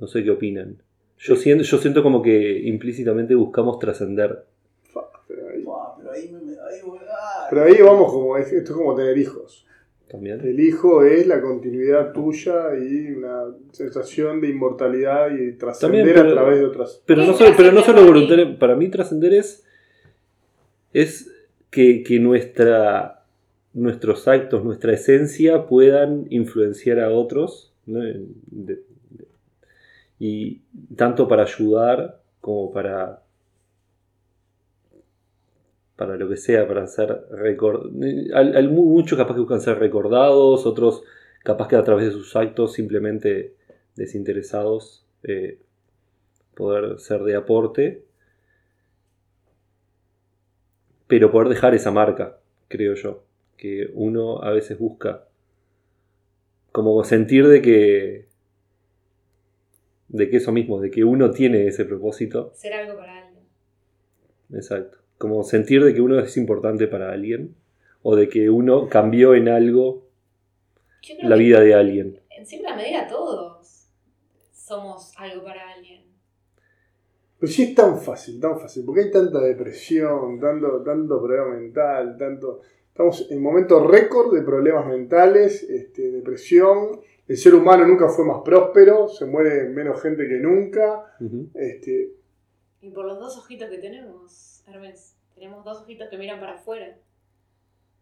No 0.00 0.08
sé 0.08 0.24
qué 0.24 0.30
opinan. 0.30 0.82
Yo 1.16 1.36
siento, 1.36 1.62
yo 1.62 1.78
siento 1.78 2.02
como 2.02 2.22
que 2.22 2.58
implícitamente 2.66 3.36
buscamos 3.36 3.78
trascender. 3.78 4.46
Ahí, 6.16 6.32
me. 6.32 6.52
ahí, 6.52 6.80
ah. 7.10 7.46
pero 7.50 7.62
ahí 7.64 7.76
vamos 7.82 8.12
como, 8.12 8.36
es- 8.36 8.52
esto 8.52 8.72
es 8.72 8.76
como 8.76 8.94
tener 8.94 9.16
hijos. 9.18 9.64
También. 10.08 10.40
El 10.40 10.60
hijo 10.60 11.02
es 11.04 11.26
la 11.26 11.40
continuidad 11.40 12.12
tuya 12.12 12.76
y 12.78 13.10
una 13.12 13.44
sensación 13.72 14.40
de 14.40 14.50
inmortalidad 14.50 15.30
y 15.36 15.52
trascender 15.54 16.16
a 16.18 16.28
través 16.30 16.58
de 16.60 16.64
otras. 16.64 17.02
Pero 17.04 17.24
no, 17.24 17.34
solo, 17.34 17.50
pero 17.56 17.72
no 17.72 17.82
solo 17.82 18.04
voluntario. 18.06 18.56
Para 18.56 18.76
mí 18.76 18.88
trascender 18.88 19.34
es, 19.34 19.64
es 20.92 21.28
que, 21.70 22.04
que 22.04 22.20
nuestra, 22.20 23.24
nuestros 23.74 24.28
actos, 24.28 24.64
nuestra 24.64 24.92
esencia 24.92 25.66
puedan 25.66 26.26
influenciar 26.30 27.00
a 27.00 27.10
otros. 27.10 27.72
¿no? 27.86 27.98
De- 28.00 28.26
de- 28.46 28.82
y 30.20 30.60
tanto 30.96 31.26
para 31.28 31.42
ayudar 31.42 32.20
como 32.40 32.72
para 32.72 33.22
para 35.96 36.16
lo 36.16 36.28
que 36.28 36.36
sea, 36.36 36.66
para 36.68 36.86
ser 36.86 37.26
record... 37.30 37.90
al- 38.34 38.56
al- 38.56 38.70
muchos 38.70 39.18
capaz 39.18 39.34
que 39.34 39.40
buscan 39.40 39.60
ser 39.60 39.78
recordados, 39.78 40.66
otros 40.66 41.02
capaz 41.42 41.68
que 41.68 41.76
a 41.76 41.84
través 41.84 42.06
de 42.06 42.12
sus 42.12 42.36
actos 42.36 42.72
simplemente 42.74 43.54
desinteresados 43.96 45.06
eh, 45.22 45.58
poder 46.54 46.98
ser 47.00 47.22
de 47.24 47.36
aporte, 47.36 48.04
pero 51.06 51.30
poder 51.30 51.48
dejar 51.48 51.74
esa 51.74 51.90
marca, 51.90 52.38
creo 52.68 52.94
yo, 52.94 53.22
que 53.56 53.90
uno 53.94 54.42
a 54.42 54.50
veces 54.50 54.78
busca 54.78 55.24
como 56.72 57.02
sentir 57.04 57.46
de 57.48 57.62
que 57.62 58.26
de 60.08 60.30
que 60.30 60.36
eso 60.36 60.52
mismo, 60.52 60.80
de 60.80 60.90
que 60.90 61.04
uno 61.04 61.30
tiene 61.32 61.66
ese 61.66 61.84
propósito, 61.84 62.52
Ser 62.54 62.74
algo 62.74 62.96
para 62.96 63.26
alguien. 63.26 63.44
exacto, 64.52 64.98
como 65.18 65.42
sentir 65.42 65.82
de 65.84 65.94
que 65.94 66.00
uno 66.00 66.18
es 66.18 66.36
importante 66.36 66.86
para 66.86 67.12
alguien 67.12 67.54
o 68.02 68.16
de 68.16 68.28
que 68.28 68.50
uno 68.50 68.88
cambió 68.88 69.34
en 69.34 69.48
algo 69.48 70.06
la 71.22 71.36
vida 71.36 71.60
de 71.60 71.74
alguien. 71.74 72.20
En 72.30 72.46
cierta 72.46 72.76
medida 72.76 73.06
todos 73.06 73.88
somos 74.52 75.12
algo 75.18 75.44
para 75.44 75.72
alguien. 75.72 76.04
Pero 77.38 77.52
sí 77.52 77.62
es 77.64 77.74
tan 77.74 78.00
fácil, 78.00 78.40
tan 78.40 78.58
fácil, 78.58 78.84
porque 78.84 79.02
hay 79.02 79.10
tanta 79.10 79.40
depresión, 79.40 80.40
tanto, 80.40 80.82
tanto 80.82 81.20
problema 81.20 81.56
mental, 81.56 82.16
tanto... 82.18 82.62
Estamos 82.88 83.30
en 83.30 83.42
momentos 83.42 83.86
récord 83.86 84.34
de 84.34 84.40
problemas 84.40 84.86
mentales, 84.86 85.62
este, 85.64 86.10
depresión. 86.10 86.98
El 87.28 87.36
ser 87.36 87.54
humano 87.54 87.86
nunca 87.86 88.08
fue 88.08 88.24
más 88.24 88.40
próspero, 88.42 89.06
se 89.08 89.26
muere 89.26 89.68
menos 89.68 90.00
gente 90.00 90.26
que 90.26 90.38
nunca. 90.38 91.14
Este, 91.52 92.14
Y 92.80 92.88
por 92.88 93.04
los 93.04 93.18
dos 93.20 93.36
ojitos 93.36 93.68
que 93.68 93.76
tenemos, 93.76 94.55
Hermes, 94.66 95.16
tenemos 95.34 95.64
dos 95.64 95.82
ojitos 95.82 96.08
que 96.08 96.18
miran 96.18 96.40
para 96.40 96.54
afuera. 96.54 96.98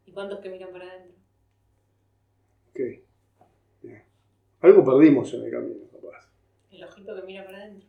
¿Y 0.07 0.13
cuántos 0.13 0.41
que 0.41 0.51
miran 0.51 0.73
para 0.73 0.87
adentro? 0.91 1.13
ok. 2.71 2.81
Bien. 3.83 4.03
Algo 4.61 4.85
perdimos 4.85 5.33
en 5.35 5.43
el 5.45 5.51
camino, 5.51 5.85
capaz. 5.93 6.27
El 6.71 6.83
ojito 6.85 7.15
que 7.15 7.23
mira 7.23 7.45
para 7.45 7.59
adentro. 7.59 7.89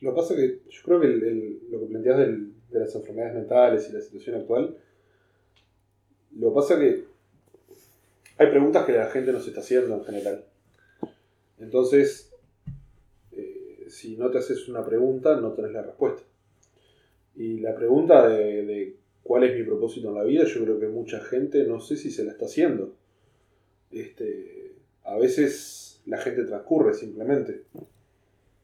Lo 0.00 0.10
que 0.10 0.16
pasa 0.16 0.34
es 0.34 0.40
que 0.40 0.70
yo 0.70 0.82
creo 0.82 1.00
que 1.00 1.06
el- 1.06 1.22
el- 1.22 1.70
lo 1.70 1.78
que 1.78 1.86
planteas 1.86 2.18
del- 2.18 2.52
de 2.70 2.80
las 2.80 2.92
enfermedades 2.96 3.34
mentales 3.34 3.88
y 3.88 3.92
la 3.92 4.00
situación 4.00 4.34
actual, 4.40 4.76
lo 6.32 6.48
que 6.48 6.54
pasa 6.56 6.74
es 6.74 6.80
que 6.80 7.04
hay 8.38 8.50
preguntas 8.50 8.84
que 8.84 8.92
la 8.92 9.06
gente 9.10 9.30
no 9.32 9.38
se 9.40 9.50
está 9.50 9.60
haciendo 9.60 9.94
en 9.94 10.04
general. 10.04 10.44
Entonces, 11.60 12.31
si 13.92 14.16
no 14.16 14.30
te 14.30 14.38
haces 14.38 14.68
una 14.68 14.82
pregunta, 14.84 15.38
no 15.38 15.52
tenés 15.52 15.72
la 15.72 15.82
respuesta. 15.82 16.22
Y 17.36 17.60
la 17.60 17.74
pregunta 17.74 18.26
de, 18.26 18.96
cuál 19.22 19.44
es 19.44 19.54
mi 19.54 19.64
propósito 19.64 20.08
en 20.08 20.14
la 20.14 20.24
vida, 20.24 20.44
yo 20.44 20.64
creo 20.64 20.80
que 20.80 20.88
mucha 20.88 21.20
gente 21.20 21.64
no 21.64 21.78
sé 21.78 21.96
si 21.96 22.10
se 22.10 22.24
la 22.24 22.32
está 22.32 22.46
haciendo. 22.46 22.94
Este, 23.90 24.76
a 25.04 25.18
veces 25.18 26.00
la 26.06 26.16
gente 26.16 26.44
transcurre 26.44 26.94
simplemente. 26.94 27.64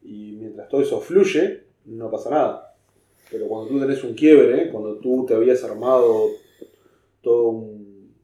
Y 0.03 0.33
mientras 0.33 0.67
todo 0.69 0.81
eso 0.81 0.99
fluye, 1.01 1.64
no 1.85 2.11
pasa 2.11 2.31
nada. 2.31 2.75
Pero 3.31 3.49
cuando 3.49 3.69
tú 3.69 3.79
tenés 3.79 4.03
un 4.05 4.14
quiebre, 4.14 4.71
cuando 4.71 4.97
tú 4.97 5.27
te 5.27 5.35
habías 5.35 5.62
armado 5.62 6.31
todo 7.21 7.49
un, 7.51 8.14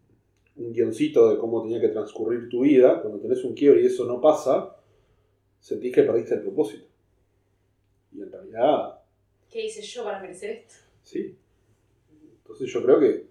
un 0.57 0.73
guioncito 0.73 1.29
de 1.29 1.37
cómo 1.37 1.63
tenía 1.63 1.83
que 1.83 1.89
transcurrir 1.89 2.49
tu 2.49 2.63
vida, 2.63 3.03
cuando 3.03 3.21
tenés 3.21 3.45
un 3.45 3.53
quiebre 3.53 3.83
y 3.83 3.87
eso 3.87 4.07
no 4.07 4.23
pasa, 4.23 4.75
sentís 5.61 5.95
que 5.95 6.03
perdiste 6.03 6.37
el 6.37 6.41
propósito. 6.41 6.94
¿Qué 9.51 9.67
hice 9.67 9.83
yo 9.83 10.05
para 10.05 10.21
merecer 10.21 10.51
esto? 10.51 10.75
sí. 11.03 11.37
Entonces 12.43 12.71
yo 12.71 12.83
creo 12.85 13.01
que 13.01 13.27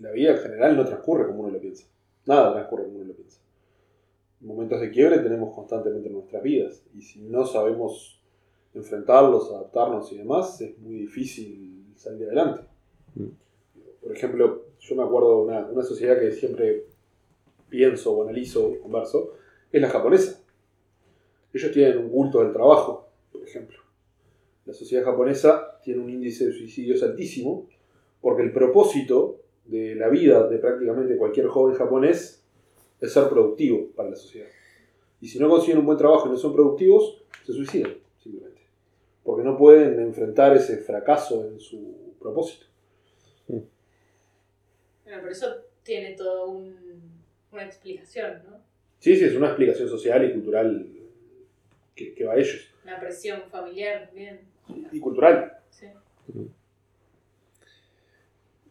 la 0.00 0.10
vida 0.12 0.32
en 0.32 0.38
general 0.38 0.76
no 0.76 0.84
transcurre 0.84 1.26
como 1.26 1.40
uno 1.40 1.50
lo 1.50 1.60
piensa. 1.60 1.86
Nada 2.26 2.52
transcurre 2.52 2.84
como 2.84 2.96
uno 2.96 3.06
lo 3.06 3.14
piensa. 3.14 3.40
Momentos 4.40 4.80
de 4.80 4.90
quiebre 4.90 5.18
tenemos 5.18 5.54
constantemente 5.54 6.08
en 6.08 6.14
nuestras 6.14 6.42
vidas. 6.42 6.82
Y 6.94 7.00
si 7.00 7.22
no 7.22 7.46
sabemos 7.46 8.20
enfrentarlos, 8.74 9.50
adaptarnos 9.50 10.12
y 10.12 10.18
demás, 10.18 10.60
es 10.60 10.78
muy 10.78 10.94
difícil 10.94 11.92
salir 11.96 12.26
adelante. 12.26 12.62
Mm. 13.14 13.28
Por 14.02 14.12
ejemplo, 14.12 14.66
yo 14.78 14.96
me 14.96 15.02
acuerdo 15.02 15.38
de 15.38 15.42
una, 15.42 15.66
una 15.66 15.82
sociedad 15.82 16.18
que 16.18 16.30
siempre 16.32 16.84
pienso 17.68 18.12
o 18.12 18.22
analizo 18.22 18.66
o 18.66 18.80
converso, 18.80 19.34
es 19.72 19.80
la 19.80 19.88
japonesa. 19.88 20.42
Ellos 21.52 21.72
tienen 21.72 21.98
un 21.98 22.10
culto 22.10 22.42
del 22.42 22.52
trabajo, 22.52 23.08
por 23.32 23.42
ejemplo. 23.42 23.79
La 24.66 24.74
sociedad 24.74 25.04
japonesa 25.04 25.80
tiene 25.82 26.00
un 26.00 26.10
índice 26.10 26.46
de 26.46 26.52
suicidios 26.52 27.02
altísimo 27.02 27.68
porque 28.20 28.42
el 28.42 28.52
propósito 28.52 29.40
de 29.64 29.94
la 29.94 30.08
vida 30.08 30.46
de 30.48 30.58
prácticamente 30.58 31.16
cualquier 31.16 31.46
joven 31.46 31.74
japonés 31.74 32.44
es 33.00 33.12
ser 33.12 33.28
productivo 33.28 33.90
para 33.94 34.10
la 34.10 34.16
sociedad. 34.16 34.48
Y 35.20 35.28
si 35.28 35.38
no 35.38 35.48
consiguen 35.48 35.78
un 35.78 35.86
buen 35.86 35.98
trabajo 35.98 36.28
y 36.28 36.30
no 36.30 36.36
son 36.36 36.52
productivos, 36.52 37.22
se 37.44 37.52
suicidan, 37.52 37.94
simplemente. 38.18 38.62
Porque 39.22 39.44
no 39.44 39.56
pueden 39.56 40.00
enfrentar 40.00 40.56
ese 40.56 40.78
fracaso 40.78 41.46
en 41.46 41.60
su 41.60 42.14
propósito. 42.18 42.66
Bueno, 43.48 43.66
pero 45.04 45.30
eso 45.30 45.46
tiene 45.82 46.14
toda 46.14 46.46
una 46.46 47.64
explicación, 47.64 48.42
¿no? 48.48 48.58
Sí, 48.98 49.16
sí, 49.16 49.24
es 49.24 49.34
una 49.34 49.48
explicación 49.48 49.88
social 49.88 50.24
y 50.28 50.32
cultural 50.32 50.86
que, 51.94 52.14
que 52.14 52.24
va 52.24 52.34
a 52.34 52.36
ellos. 52.36 52.68
Una 52.84 53.00
presión 53.00 53.42
familiar 53.50 54.06
también. 54.06 54.49
Y 54.92 55.00
cultural. 55.00 55.58
Sí. 55.70 55.86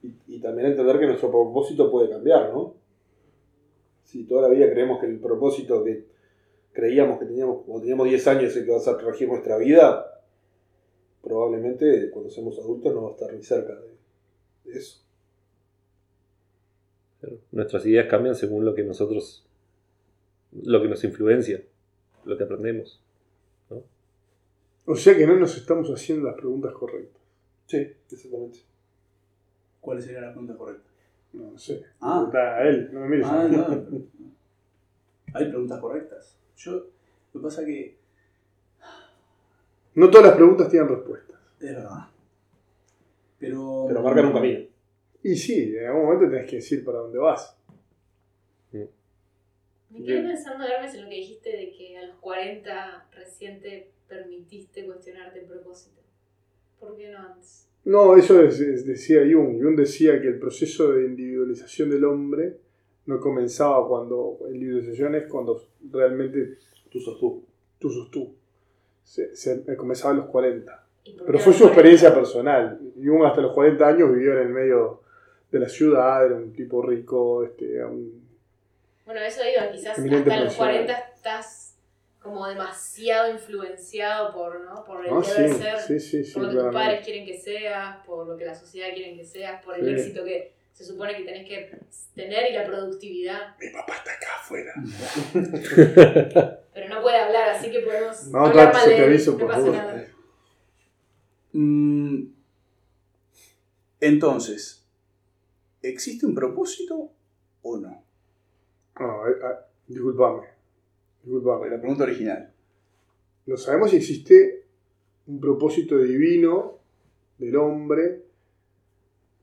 Y, 0.04 0.16
y 0.28 0.40
también 0.40 0.68
entender 0.68 1.00
que 1.00 1.08
nuestro 1.08 1.30
propósito 1.30 1.92
puede 1.92 2.10
cambiar, 2.10 2.54
¿no? 2.54 2.76
Si 4.04 4.24
toda 4.24 4.44
la 4.44 4.48
vida 4.48 4.70
creemos 4.72 5.00
que 5.00 5.06
el 5.06 5.20
propósito 5.20 5.84
que 5.84 6.06
creíamos 6.74 7.20
que 7.20 7.26
teníamos 7.26 7.64
cuando 7.66 7.82
teníamos 7.82 8.08
10 8.08 8.28
años 8.28 8.44
es 8.46 8.58
el 8.58 8.66
que 8.66 8.72
va 8.72 8.78
a 8.78 9.12
regir 9.12 9.28
nuestra 9.28 9.58
vida, 9.58 10.24
probablemente 11.22 12.10
cuando 12.12 12.30
seamos 12.30 12.58
adultos 12.58 12.94
no 12.94 13.04
va 13.04 13.10
a 13.10 13.12
estar 13.12 13.34
ni 13.34 13.44
cerca 13.44 13.76
de, 13.76 14.72
de 14.72 14.80
eso. 14.80 15.04
Nuestras 17.52 17.86
ideas 17.86 18.08
cambian 18.08 18.36
según 18.36 18.64
lo 18.64 18.74
que 18.74 18.84
nosotros, 18.84 19.46
lo 20.54 20.82
que 20.82 20.88
nos 20.88 21.04
influencia, 21.04 21.62
lo 22.24 22.38
que 22.38 22.46
aprendemos. 22.46 23.02
O 24.92 24.96
sea 24.96 25.16
que 25.16 25.28
no 25.28 25.36
nos 25.36 25.56
estamos 25.56 25.88
haciendo 25.92 26.26
las 26.26 26.36
preguntas 26.36 26.74
correctas. 26.74 27.22
Sí, 27.68 27.78
exactamente. 28.12 28.58
¿Cuál 29.80 30.02
sería 30.02 30.22
la 30.22 30.32
pregunta 30.32 30.58
correcta? 30.58 30.90
No, 31.34 31.52
no 31.52 31.60
sé. 31.60 31.84
Ah. 32.02 32.16
Preguntá 32.16 32.56
a 32.56 32.68
él, 32.68 32.90
no 32.92 33.02
me 33.02 33.10
mires. 33.10 33.28
Ah, 33.30 33.48
no. 33.48 34.02
Hay 35.36 35.46
preguntas 35.48 35.80
correctas. 35.80 36.36
Yo, 36.58 36.72
lo 36.72 36.90
que 37.34 37.40
pasa 37.40 37.64
que. 37.64 38.00
No 39.94 40.10
todas 40.10 40.26
las 40.26 40.36
preguntas 40.36 40.68
tienen 40.70 40.90
respuestas. 40.90 41.40
Es 41.60 41.76
verdad. 41.76 42.08
Pero. 43.38 43.86
Pero 43.88 44.02
marcan 44.02 44.26
un 44.26 44.34
camino. 44.34 44.60
Y 45.22 45.36
sí, 45.36 45.76
en 45.78 45.86
algún 45.86 46.06
momento 46.06 46.32
tenés 46.32 46.50
que 46.50 46.56
decir 46.56 46.84
para 46.84 46.98
dónde 46.98 47.20
vas. 47.20 47.56
Me 48.72 50.04
quedé 50.04 50.22
pensando, 50.22 50.66
Hermes, 50.66 50.96
en 50.96 51.04
lo 51.04 51.10
que 51.10 51.16
dijiste 51.16 51.50
de 51.50 51.72
que 51.72 51.98
a 51.98 52.08
los 52.08 52.16
40 52.18 53.08
recién 53.12 53.60
te 53.60 53.92
permitiste 54.10 54.86
cuestionarte 54.86 55.40
el 55.40 55.46
propósito. 55.46 56.02
¿Por 56.80 56.98
qué 56.98 57.12
no 57.12 57.20
antes? 57.20 57.68
No, 57.86 58.16
eso 58.18 58.42
es- 58.44 58.60
es- 58.60 58.86
decía 58.86 59.22
Jung. 59.22 59.62
Jung 59.62 59.76
decía 59.78 60.20
que 60.22 60.28
el 60.28 60.40
proceso 60.40 60.92
de 60.92 61.06
individualización 61.06 61.90
del 61.90 62.04
hombre 62.06 62.58
no 63.06 63.20
comenzaba 63.20 63.88
cuando. 63.88 64.40
Individualización 64.52 65.16
es 65.16 65.28
cuando 65.28 65.64
realmente 65.92 66.58
Tú 66.90 67.00
sos 67.00 67.20
tú. 67.20 67.44
tú 67.80 67.90
sos 67.90 68.10
tú. 68.12 68.36
Se, 69.04 69.36
se- 69.36 69.64
comenzaba 69.78 70.14
a 70.14 70.18
los 70.18 70.26
40. 70.28 70.86
¿Y 71.06 71.14
por 71.14 71.26
Pero 71.28 71.40
fue 71.40 71.54
su 71.54 71.60
40? 71.64 71.74
experiencia 71.74 72.14
personal. 72.14 72.80
Jung 72.96 73.24
hasta 73.26 73.42
los 73.42 73.54
40 73.54 73.88
años 73.88 74.12
vivió 74.14 74.34
en 74.34 74.48
el 74.48 74.50
medio 74.50 75.02
de 75.52 75.60
la 75.60 75.70
ciudad, 75.70 76.26
era 76.26 76.36
un 76.36 76.54
tipo 76.54 76.82
rico, 76.86 77.44
este, 77.44 77.84
un- 77.86 78.28
Bueno, 79.06 79.22
eso 79.22 79.42
digo, 79.42 79.72
quizás 79.72 79.98
hasta 79.98 80.02
los 80.04 80.22
profesional. 80.22 80.56
40 80.58 80.94
estás 81.16 81.69
como 82.22 82.48
demasiado 82.48 83.32
influenciado 83.32 84.34
por, 84.34 84.60
¿no? 84.66 84.84
por 84.84 85.06
el 85.06 85.12
Ah, 85.14 85.22
deber 85.26 85.50
sí, 85.54 85.58
ser, 85.60 85.80
sí, 85.80 86.00
sí, 86.00 86.24
sí, 86.26 86.34
por 86.34 86.44
lo 86.44 86.50
que 86.50 86.56
tus 86.56 86.74
padres 86.74 87.06
quieren 87.06 87.26
que 87.26 87.38
seas, 87.40 88.06
por 88.06 88.28
lo 88.28 88.38
que 88.38 88.46
la 88.46 88.56
sociedad 88.56 88.94
quiere 88.94 89.16
que 89.16 89.24
seas, 89.26 89.64
por 89.64 89.76
el 89.78 89.86
Sí. 89.86 89.92
éxito 89.92 90.26
que 90.26 90.54
se 90.74 90.84
supone 90.86 91.16
que 91.16 91.24
tenés 91.24 91.48
que 91.48 91.78
tener 92.16 92.52
y 92.52 92.56
la 92.56 92.66
productividad. 92.66 93.56
Mi 93.60 93.70
papá 93.72 93.96
está 93.96 94.12
acá 94.12 94.28
afuera. 94.38 94.74
Pero 96.74 96.90
no 96.90 97.02
puede 97.02 97.18
hablar, 97.18 97.50
así 97.50 97.72
que 97.72 97.80
podemos 97.80 98.28
No, 98.28 98.46
hablar 98.46 98.74
mal 98.74 98.84
se 98.84 98.90
te 98.92 98.98
él, 98.98 99.04
aviso, 99.04 99.32
no 99.34 99.38
por 99.40 99.48
pasa 99.48 99.60
favor. 99.62 99.76
nada. 99.76 100.08
Mm, 101.54 102.24
entonces, 104.02 104.86
¿existe 105.82 106.26
un 106.26 106.36
propósito 106.36 107.12
o 107.62 107.78
no? 107.78 108.04
No, 109.00 109.28
eh, 109.28 109.36
ah, 109.44 109.66
disculpame. 109.88 110.48
La 111.30 111.80
pregunta 111.80 112.04
original. 112.04 112.52
No 113.46 113.58
sabemos 113.58 113.92
si 113.92 113.98
existe 113.98 114.66
un 115.28 115.40
propósito 115.40 115.98
divino 116.00 116.80
del 117.38 117.56
hombre 117.56 118.24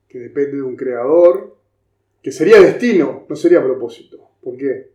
que 0.09 0.19
depende 0.19 0.57
de 0.57 0.63
un 0.63 0.77
creador, 0.77 1.57
que 2.23 2.33
sería 2.33 2.61
destino, 2.61 3.25
no 3.29 3.37
sería 3.37 3.63
propósito. 3.63 4.31
¿Por 4.43 4.57
qué? 4.57 4.91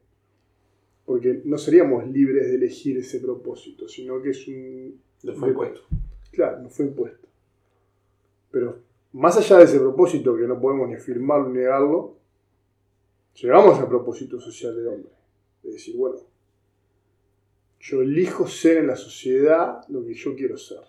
Porque 1.06 1.42
no 1.46 1.58
seríamos 1.58 2.08
libres 2.08 2.48
de 2.48 2.56
elegir 2.56 2.98
ese 2.98 3.20
propósito, 3.20 3.88
sino 3.88 4.22
que 4.22 4.32
es 4.32 4.48
un... 4.48 5.00
Le 5.24 5.34
fue 5.34 5.50
impuesto. 5.50 5.82
Claro, 6.32 6.62
nos 6.62 6.74
fue 6.74 6.86
impuesto. 6.86 7.28
Pero 8.50 8.80
más 9.14 9.38
allá 9.38 9.60
de 9.60 9.64
ese 9.66 9.80
propósito, 9.80 10.36
que 10.36 10.44
no 10.44 10.60
podemos 10.60 10.90
ni 10.90 10.96
afirmarlo 10.96 11.50
ni 11.50 11.60
negarlo, 11.60 12.18
llegamos 13.36 13.80
al 13.80 13.88
propósito 13.88 14.40
social 14.40 14.76
del 14.76 14.88
hombre. 14.88 15.12
Es 15.64 15.74
decir, 15.74 15.96
bueno, 15.96 16.31
yo 17.82 18.02
elijo 18.02 18.48
ser 18.48 18.78
en 18.78 18.88
la 18.88 18.96
sociedad 18.96 19.84
lo 19.90 20.06
que 20.06 20.14
yo 20.14 20.36
quiero 20.36 20.58
ser. 20.58 20.80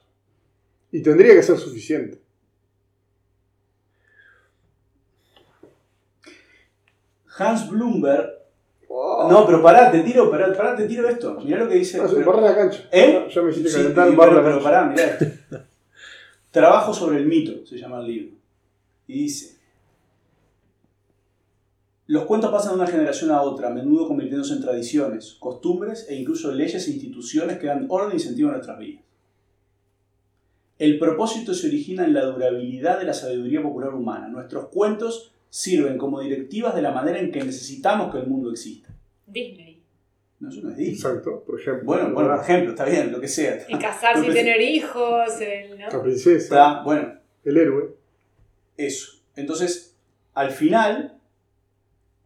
Y 0.91 1.03
tendría 1.03 1.35
que 1.35 1.43
ser 1.43 1.57
suficiente. 1.59 2.21
Hans 7.39 7.69
Bloomberg. 7.69 8.31
No, 8.91 9.47
pero 9.47 9.63
pará, 9.63 9.91
te 9.91 10.01
tiro, 10.01 10.31
pará, 10.31 10.53
pará, 10.55 10.77
te 10.77 10.87
tiro 10.87 11.09
esto. 11.09 11.41
Mirá 11.41 11.61
lo 11.61 11.69
que 11.69 11.77
dice. 11.77 11.99
Ah, 11.99 12.07
pero- 12.13 12.41
la 12.41 12.55
cancha. 12.55 12.89
¿Eh? 12.93 13.27
Ya 13.35 13.43
me 13.43 13.51
hiciste 13.51 13.71
Sí, 13.71 13.77
calentar 13.77 14.09
el 14.09 14.17
pero 14.17 14.43
cancha. 14.43 14.63
pará, 14.63 14.85
mirá 14.85 15.05
esto. 15.07 15.27
Trabajo 16.51 16.93
sobre 16.93 17.17
el 17.17 17.27
mito, 17.27 17.65
se 17.67 17.79
llama 17.79 18.01
el 18.01 18.07
libro. 18.07 18.37
Y 19.07 19.23
dice: 19.25 19.52
Los 22.09 22.25
cuentos 22.25 22.51
pasan 22.51 22.75
de 22.75 22.81
una 22.83 22.91
generación 22.91 23.31
a 23.31 23.43
otra, 23.43 23.69
a 23.69 23.71
menudo 23.71 24.09
convirtiéndose 24.09 24.55
en 24.55 24.61
tradiciones, 24.61 25.37
costumbres 25.39 26.07
e 26.09 26.17
incluso 26.17 26.53
leyes 26.53 26.87
e 26.87 26.91
instituciones 26.91 27.59
que 27.59 27.69
dan 27.69 27.87
orden 27.89 28.17
y 28.17 28.21
sentido 28.21 28.49
a 28.49 28.53
nuestras 28.53 28.79
vidas. 28.79 29.03
El 30.79 30.99
propósito 30.99 31.55
se 31.55 31.69
origina 31.69 32.05
en 32.05 32.13
la 32.13 32.25
durabilidad 32.25 32.99
de 32.99 33.05
la 33.05 33.15
sabiduría 33.15 33.63
popular 33.63 33.95
humana. 33.95 34.27
Nuestros 34.29 34.67
cuentos 34.69 35.33
sirven 35.49 35.97
como 35.97 36.21
directivas 36.21 36.75
de 36.75 36.83
la 36.83 36.91
manera 36.93 37.21
en 37.21 37.31
que 37.31 37.45
necesitamos 37.45 38.11
que 38.13 38.19
el 38.21 38.27
mundo 38.27 38.51
exista. 38.51 38.89
Disney. 39.27 39.81
No, 40.41 40.49
eso 40.49 40.61
no 40.63 40.71
es 40.71 40.77
Disney. 40.77 40.97
Exacto, 40.97 41.45
por 41.47 41.61
ejemplo. 41.61 41.85
Bueno, 41.85 42.13
bueno, 42.13 42.31
por 42.31 42.41
ejemplo, 42.41 42.71
está 42.71 42.85
bien, 42.85 43.13
lo 43.13 43.21
que 43.21 43.29
sea. 43.29 43.65
El 43.69 43.79
casarse 43.79 44.27
y 44.27 44.33
tener 44.33 44.61
hijos, 44.61 45.41
el, 45.41 45.79
¿no? 45.79 45.89
La 45.89 46.03
princesa, 46.03 46.37
Está, 46.37 46.83
bueno, 46.83 47.13
el 47.45 47.57
héroe. 47.57 47.95
eso. 48.77 49.21
Entonces, 49.37 49.95
al 50.35 50.51
final, 50.51 51.15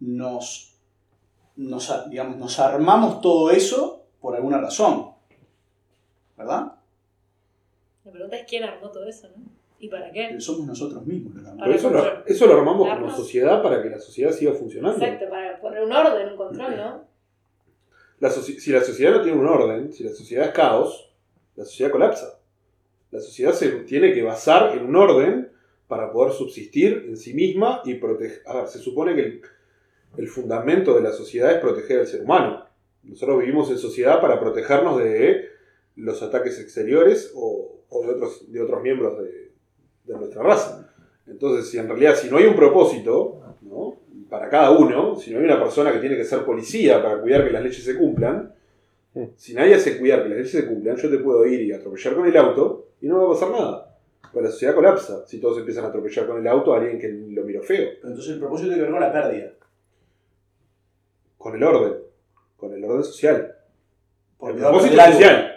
nos, 0.00 0.78
digamos, 1.56 2.36
nos 2.36 2.58
armamos 2.58 3.20
todo 3.20 3.50
eso 3.50 4.06
por 4.20 4.36
alguna 4.36 4.58
razón. 4.58 5.12
¿Verdad? 6.36 6.72
La 8.04 8.12
pregunta 8.12 8.36
es 8.36 8.46
quién 8.48 8.64
armó 8.64 8.90
todo 8.90 9.06
eso, 9.06 9.28
¿no? 9.36 9.42
¿Y 9.78 9.88
para 9.88 10.10
qué? 10.10 10.26
Pero 10.28 10.40
somos 10.40 10.66
nosotros 10.66 11.04
mismos 11.04 11.34
los 11.34 11.54
Pero 11.58 11.74
eso 11.74 11.90
lo, 11.90 12.26
eso 12.26 12.46
lo 12.46 12.54
armamos 12.54 12.88
como 12.88 13.10
sociedad 13.10 13.62
para 13.62 13.82
que 13.82 13.90
la 13.90 13.98
sociedad 13.98 14.32
siga 14.32 14.52
funcionando. 14.52 14.96
Exacto, 14.96 15.28
para 15.28 15.60
poner 15.60 15.82
un 15.82 15.92
orden, 15.92 16.28
un 16.28 16.36
control, 16.36 16.76
¿no? 16.76 17.04
La 18.18 18.30
si 18.30 18.72
la 18.72 18.80
sociedad 18.80 19.12
no 19.12 19.22
tiene 19.22 19.38
un 19.38 19.46
orden, 19.46 19.92
si 19.92 20.02
la 20.02 20.10
sociedad 20.10 20.46
es 20.46 20.52
caos, 20.52 21.12
la 21.54 21.64
sociedad 21.64 21.90
colapsa. 21.90 22.38
La 23.10 23.20
sociedad 23.20 23.52
se 23.52 23.68
tiene 23.80 24.14
que 24.14 24.22
basar 24.22 24.76
en 24.76 24.86
un 24.86 24.96
orden 24.96 25.50
para 25.86 26.10
poder 26.10 26.32
subsistir 26.32 27.04
en 27.08 27.16
sí 27.16 27.34
misma 27.34 27.82
y 27.84 27.94
proteger. 27.94 28.42
A 28.46 28.56
ver, 28.56 28.68
se 28.68 28.78
supone 28.78 29.14
que 29.14 29.20
el, 29.20 29.42
el 30.16 30.28
fundamento 30.28 30.94
de 30.94 31.02
la 31.02 31.12
sociedad 31.12 31.52
es 31.52 31.60
proteger 31.60 32.00
al 32.00 32.06
ser 32.06 32.22
humano. 32.22 32.66
Nosotros 33.02 33.40
vivimos 33.40 33.70
en 33.70 33.78
sociedad 33.78 34.20
para 34.20 34.40
protegernos 34.40 34.98
de 34.98 35.48
los 35.96 36.22
ataques 36.22 36.58
exteriores 36.60 37.32
o, 37.34 37.82
o 37.88 38.06
de, 38.06 38.14
otros, 38.14 38.52
de 38.52 38.60
otros 38.60 38.82
miembros 38.82 39.22
de, 39.22 39.52
de 40.04 40.14
nuestra 40.14 40.42
raza. 40.42 40.92
Entonces, 41.26 41.70
si 41.70 41.78
en 41.78 41.88
realidad 41.88 42.14
si 42.16 42.30
no 42.30 42.36
hay 42.36 42.46
un 42.46 42.56
propósito, 42.56 43.42
¿no? 43.62 43.96
para 44.28 44.48
cada 44.48 44.70
uno, 44.72 45.16
si 45.16 45.32
no 45.32 45.38
hay 45.38 45.44
una 45.44 45.58
persona 45.58 45.92
que 45.92 45.98
tiene 45.98 46.16
que 46.16 46.24
ser 46.24 46.44
policía 46.44 47.02
para 47.02 47.20
cuidar 47.20 47.44
que 47.44 47.52
las 47.52 47.62
leyes 47.62 47.84
se 47.84 47.96
cumplan, 47.96 48.52
si 49.36 49.54
nadie 49.54 49.74
hace 49.74 49.98
cuidar 49.98 50.22
que 50.22 50.28
las 50.28 50.38
leyes 50.38 50.52
se 50.52 50.66
cumplan, 50.66 50.96
yo 50.96 51.10
te 51.10 51.18
puedo 51.18 51.46
ir 51.46 51.62
y 51.62 51.72
atropellar 51.72 52.14
con 52.14 52.26
el 52.26 52.36
auto 52.36 52.88
y 53.00 53.06
no 53.06 53.18
va 53.18 53.26
a 53.26 53.28
pasar 53.30 53.50
nada. 53.50 53.98
Pues 54.32 54.44
la 54.44 54.50
sociedad 54.50 54.74
colapsa 54.74 55.26
si 55.26 55.40
todos 55.40 55.58
empiezan 55.58 55.84
a 55.84 55.88
atropellar 55.88 56.26
con 56.26 56.38
el 56.38 56.46
auto 56.46 56.74
a 56.74 56.78
alguien 56.78 56.98
que 56.98 57.08
lo 57.08 57.44
miró 57.44 57.62
feo. 57.62 57.88
Entonces 58.04 58.34
el 58.34 58.40
propósito 58.40 58.68
tiene 58.68 58.84
que 58.84 58.90
ver 58.90 58.90
con 58.90 59.00
la 59.00 59.12
pérdida. 59.12 59.52
Con 61.46 61.54
el 61.54 61.62
orden. 61.62 61.94
Con 62.56 62.72
el 62.74 62.84
orden 62.84 63.04
social. 63.04 63.54
Por 64.36 64.50
el 64.50 64.56
miedo 64.56 64.66
a 64.66 64.70
propósito 64.72 64.96
perder 64.96 65.06
algo. 65.06 65.18
social. 65.20 65.52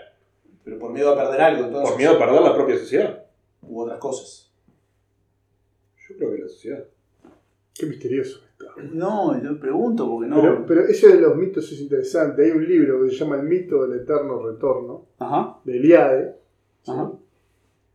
Pero 0.63 0.79
por 0.79 0.91
miedo 0.93 1.09
a 1.09 1.15
perder 1.17 1.41
algo, 1.41 1.65
entonces. 1.65 1.89
Por 1.89 1.97
miedo 1.97 2.11
a 2.11 2.19
perder 2.19 2.41
la 2.43 2.53
propia 2.53 2.77
sociedad. 2.77 3.25
U 3.63 3.81
otras 3.81 3.97
cosas. 3.97 4.51
Yo 6.07 6.15
creo 6.15 6.31
que 6.31 6.41
la 6.43 6.47
sociedad. 6.47 6.85
Qué 7.73 7.87
misterioso 7.87 8.39
está. 8.51 8.65
No, 8.83 9.41
yo 9.41 9.59
pregunto 9.59 10.07
porque 10.07 10.27
no. 10.27 10.39
Pero, 10.39 10.65
pero 10.67 10.81
eso 10.85 11.07
de 11.07 11.21
los 11.21 11.35
mitos 11.35 11.71
es 11.71 11.81
interesante. 11.81 12.45
Hay 12.45 12.51
un 12.51 12.67
libro 12.67 13.03
que 13.03 13.09
se 13.09 13.15
llama 13.15 13.37
El 13.37 13.47
mito 13.47 13.87
del 13.87 14.01
eterno 14.01 14.45
retorno, 14.45 15.07
Ajá. 15.17 15.57
de 15.63 15.75
Eliade, 15.75 16.35
¿sí? 16.83 16.91
Ajá. 16.91 17.13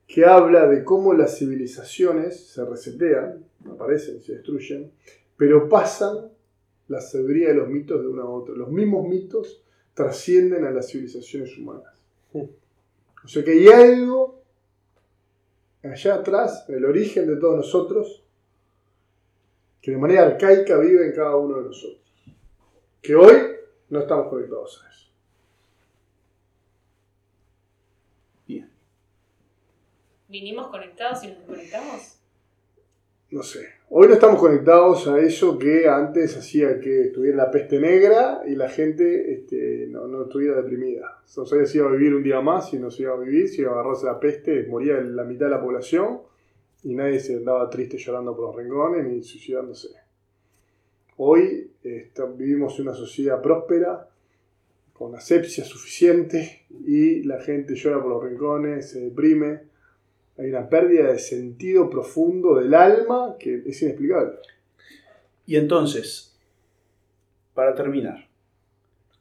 que 0.09 0.25
habla 0.25 0.67
de 0.67 0.83
cómo 0.83 1.15
las 1.15 1.39
civilizaciones 1.39 2.45
se 2.49 2.65
resetean, 2.65 3.45
aparecen, 3.71 4.21
se 4.21 4.33
destruyen, 4.33 4.91
pero 5.37 5.69
pasan 5.69 6.34
la 6.89 7.01
sabiduría 7.01 7.49
de 7.49 7.55
los 7.55 7.69
mitos 7.69 8.01
de 8.01 8.09
uno 8.09 8.23
a 8.23 8.31
otro. 8.31 8.55
Los 8.55 8.71
mismos 8.71 9.09
mitos 9.09 9.63
trascienden 9.95 10.65
a 10.65 10.71
las 10.71 10.91
civilizaciones 10.91 11.57
humanas. 11.57 11.95
O 12.33 13.29
sea 13.29 13.43
que 13.43 13.53
hay 13.53 13.69
algo 13.69 14.43
allá 15.83 16.17
atrás, 16.17 16.65
en 16.69 16.77
el 16.77 16.85
origen 16.85 17.27
de 17.27 17.37
todos 17.37 17.57
nosotros, 17.57 18.23
que 19.81 19.91
de 19.91 19.99
manera 19.99 20.23
arcaica 20.23 20.79
vive 20.79 21.07
en 21.07 21.13
cada 21.13 21.37
uno 21.37 21.59
de 21.59 21.65
nosotros. 21.65 22.01
Que 23.03 23.15
hoy 23.15 23.35
no 23.91 24.01
estamos 24.01 24.29
conectados 24.29 24.83
a 24.83 24.91
eso. 24.91 25.11
Bien. 28.47 28.71
¿Vinimos 30.29 30.69
conectados 30.69 31.23
y 31.25 31.29
nos 31.29 31.39
desconectamos? 31.39 32.24
Hoy 33.91 34.09
no 34.09 34.15
estamos 34.15 34.39
conectados 34.41 35.09
a 35.09 35.19
eso 35.19 35.59
que 35.59 35.89
antes 35.89 36.37
hacía 36.37 36.79
que 36.81 37.07
estuviera 37.07 37.37
la 37.39 37.51
peste 37.51 37.79
negra 37.81 38.43
y 38.47 38.55
la 38.55 38.69
gente 38.69 39.33
este, 39.33 39.87
no, 39.91 40.07
no 40.07 40.23
estuviera 40.25 40.57
deprimida. 40.57 41.23
No 41.37 41.47
sabía 41.47 41.67
si 41.67 41.79
iba 41.79 41.89
a 41.89 41.93
vivir 41.93 42.15
un 42.15 42.23
día 42.23 42.41
más, 42.41 42.71
si 42.71 42.79
no 42.79 42.91
se 42.91 43.03
iba 43.03 43.15
a 43.15 43.19
vivir, 43.19 43.49
si 43.49 43.63
iba 43.63 43.71
a 43.71 43.75
agarrarse 43.75 44.07
la 44.07 44.21
peste, 44.21 44.67
moría 44.67 45.01
la 45.01 45.25
mitad 45.25 45.47
de 45.47 45.51
la 45.53 45.61
población 45.61 46.21
y 46.83 46.95
nadie 46.95 47.19
se 47.19 47.37
andaba 47.37 47.69
triste 47.71 47.97
llorando 47.97 48.37
por 48.37 48.47
los 48.49 48.57
rincones 48.57 49.07
ni 49.07 49.23
suicidándose. 49.23 49.89
Hoy 51.17 51.71
está- 51.83 52.27
vivimos 52.27 52.79
en 52.79 52.89
una 52.89 52.97
sociedad 52.97 53.41
próspera, 53.41 54.09
con 54.93 55.15
asepsia 55.15 55.65
suficiente 55.65 56.63
y 56.87 57.23
la 57.25 57.41
gente 57.41 57.75
llora 57.75 58.01
por 58.01 58.11
los 58.11 58.25
rincones, 58.25 58.91
se 58.91 59.01
deprime. 59.01 59.74
Hay 60.37 60.51
una 60.51 60.69
pérdida 60.69 61.13
de 61.13 61.19
sentido 61.19 61.89
profundo 61.89 62.57
del 62.57 62.75
alma 62.75 63.37
que 63.39 63.63
es 63.67 63.83
inexplicable. 63.83 64.39
Y 65.47 65.57
entonces, 65.57 66.37
para 67.55 67.75
terminar, 67.75 68.29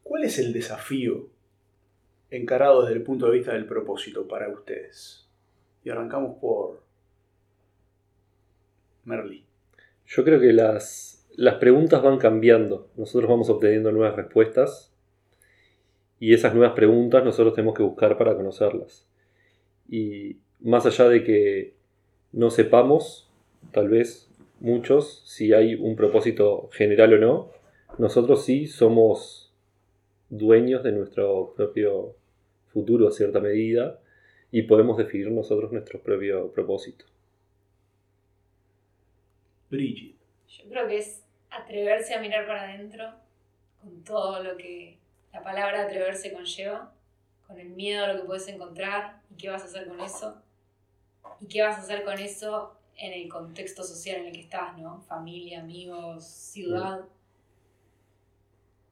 ¿Cuál 0.04 0.26
es 0.26 0.38
el 0.38 0.52
desafío 0.52 1.30
encarado 2.30 2.82
desde 2.84 2.98
el 2.98 3.04
punto 3.04 3.26
de 3.26 3.32
vista 3.32 3.54
del 3.54 3.66
propósito 3.66 4.28
para 4.28 4.50
ustedes? 4.50 5.28
Y 5.84 5.90
arrancamos 5.90 6.38
por 6.40 6.84
Merly. 9.06 9.46
Yo 10.06 10.24
creo 10.24 10.40
que 10.40 10.52
las, 10.52 11.28
las 11.36 11.56
preguntas 11.56 12.04
van 12.04 12.20
cambiando. 12.20 12.92
Nosotros 12.96 13.30
vamos 13.30 13.50
obteniendo 13.50 13.92
nuevas 13.92 14.16
respuestas. 14.16 14.94
Y 16.20 16.34
esas 16.34 16.54
nuevas 16.54 16.76
preguntas 16.76 17.24
nosotros 17.24 17.56
tenemos 17.56 17.76
que 17.76 17.84
buscar 17.84 18.18
para 18.18 18.36
conocerlas. 18.36 19.10
Y 19.90 20.38
más 20.64 20.86
allá 20.86 21.10
de 21.10 21.24
que 21.24 21.74
no 22.32 22.50
sepamos, 22.50 23.30
tal 23.72 23.90
vez 23.90 24.30
muchos, 24.60 25.22
si 25.26 25.54
hay 25.54 25.76
un 25.76 25.96
propósito 25.96 26.70
general 26.72 27.14
o 27.14 27.18
no, 27.18 27.52
nosotros 27.98 28.44
sí 28.46 28.66
somos 28.66 29.54
dueños 30.30 30.84
de 30.84 30.94
nuestro 30.94 31.54
propio 31.56 32.16
futuro 32.70 33.08
a 33.08 33.12
cierta 33.12 33.40
medida 33.40 34.00
y 34.52 34.64
podemos 34.64 34.98
definir 34.98 35.30
nosotros 35.32 35.72
nuestro 35.72 36.02
propio 36.02 36.52
propósito. 36.52 37.06
Bridget. 39.70 40.16
Yo 40.48 40.70
creo 40.70 40.88
que 40.88 40.98
es 40.98 41.24
atreverse 41.50 42.14
a 42.14 42.22
mirar 42.22 42.48
para 42.48 42.64
adentro 42.64 43.12
con 43.82 44.04
todo 44.04 44.42
lo 44.44 44.56
que 44.56 44.98
la 45.34 45.44
palabra 45.44 45.84
atreverse 45.84 46.32
conlleva, 46.32 46.94
con 47.48 47.60
el 47.60 47.70
miedo 47.70 48.06
a 48.06 48.14
lo 48.14 48.22
que 48.22 48.28
puedes 48.28 48.48
encontrar 48.48 49.22
y 49.30 49.36
qué 49.36 49.50
vas 49.50 49.64
a 49.64 49.66
hacer 49.66 49.88
con 49.88 50.00
eso. 50.00 50.42
Y 51.40 51.48
qué 51.48 51.62
vas 51.62 51.78
a 51.78 51.82
hacer 51.82 52.04
con 52.04 52.18
eso 52.20 52.74
en 52.98 53.14
el 53.14 53.30
contexto 53.30 53.84
social 53.84 54.22
en 54.22 54.28
el 54.28 54.34
que 54.34 54.42
estás, 54.42 54.78
¿no? 54.78 55.02
Familia, 55.02 55.62
amigos, 55.62 56.24
ciudad. 56.26 57.02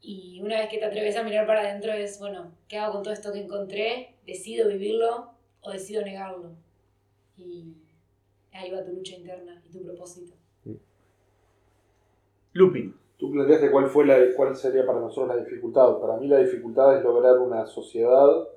Y 0.01 0.41
una 0.41 0.59
vez 0.59 0.69
que 0.69 0.79
te 0.79 0.85
atreves 0.85 1.15
a 1.15 1.23
mirar 1.23 1.45
para 1.45 1.61
adentro 1.61 1.93
es, 1.93 2.19
bueno, 2.19 2.51
¿qué 2.67 2.77
hago 2.77 2.93
con 2.93 3.03
todo 3.03 3.13
esto 3.13 3.31
que 3.31 3.41
encontré? 3.41 4.15
¿Decido 4.25 4.67
vivirlo 4.67 5.31
o 5.61 5.71
decido 5.71 6.01
negarlo? 6.01 6.51
Y 7.37 7.75
ahí 8.51 8.71
va 8.71 8.83
tu 8.83 8.91
lucha 8.93 9.15
interna 9.15 9.61
y 9.67 9.71
tu 9.71 9.83
propósito. 9.83 10.33
Lupin. 12.53 12.95
Tú 13.17 13.31
planteaste 13.31 13.69
cuál, 13.69 13.87
fue 13.87 14.05
la, 14.05 14.17
cuál 14.35 14.55
sería 14.55 14.83
para 14.83 14.99
nosotros 14.99 15.35
la 15.35 15.43
dificultad. 15.43 15.99
Para 15.99 16.17
mí 16.17 16.27
la 16.27 16.39
dificultad 16.39 16.97
es 16.97 17.03
lograr 17.03 17.37
una 17.37 17.67
sociedad 17.67 18.47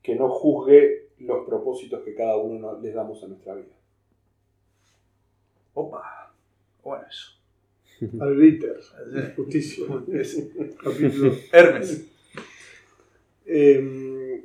que 0.00 0.14
no 0.14 0.30
juzgue 0.30 0.99
los 1.20 1.46
propósitos 1.46 2.02
que 2.02 2.14
cada 2.14 2.36
uno 2.36 2.58
nos- 2.58 2.82
les 2.82 2.94
damos 2.94 3.22
a 3.22 3.28
nuestra 3.28 3.54
vida. 3.54 3.74
Opa. 5.74 6.32
Bueno, 6.82 7.04
eso. 7.08 7.36
Albiter, 8.22 8.80
justicia. 9.36 9.84
Hermes. 11.52 12.06
Eh, 13.46 14.44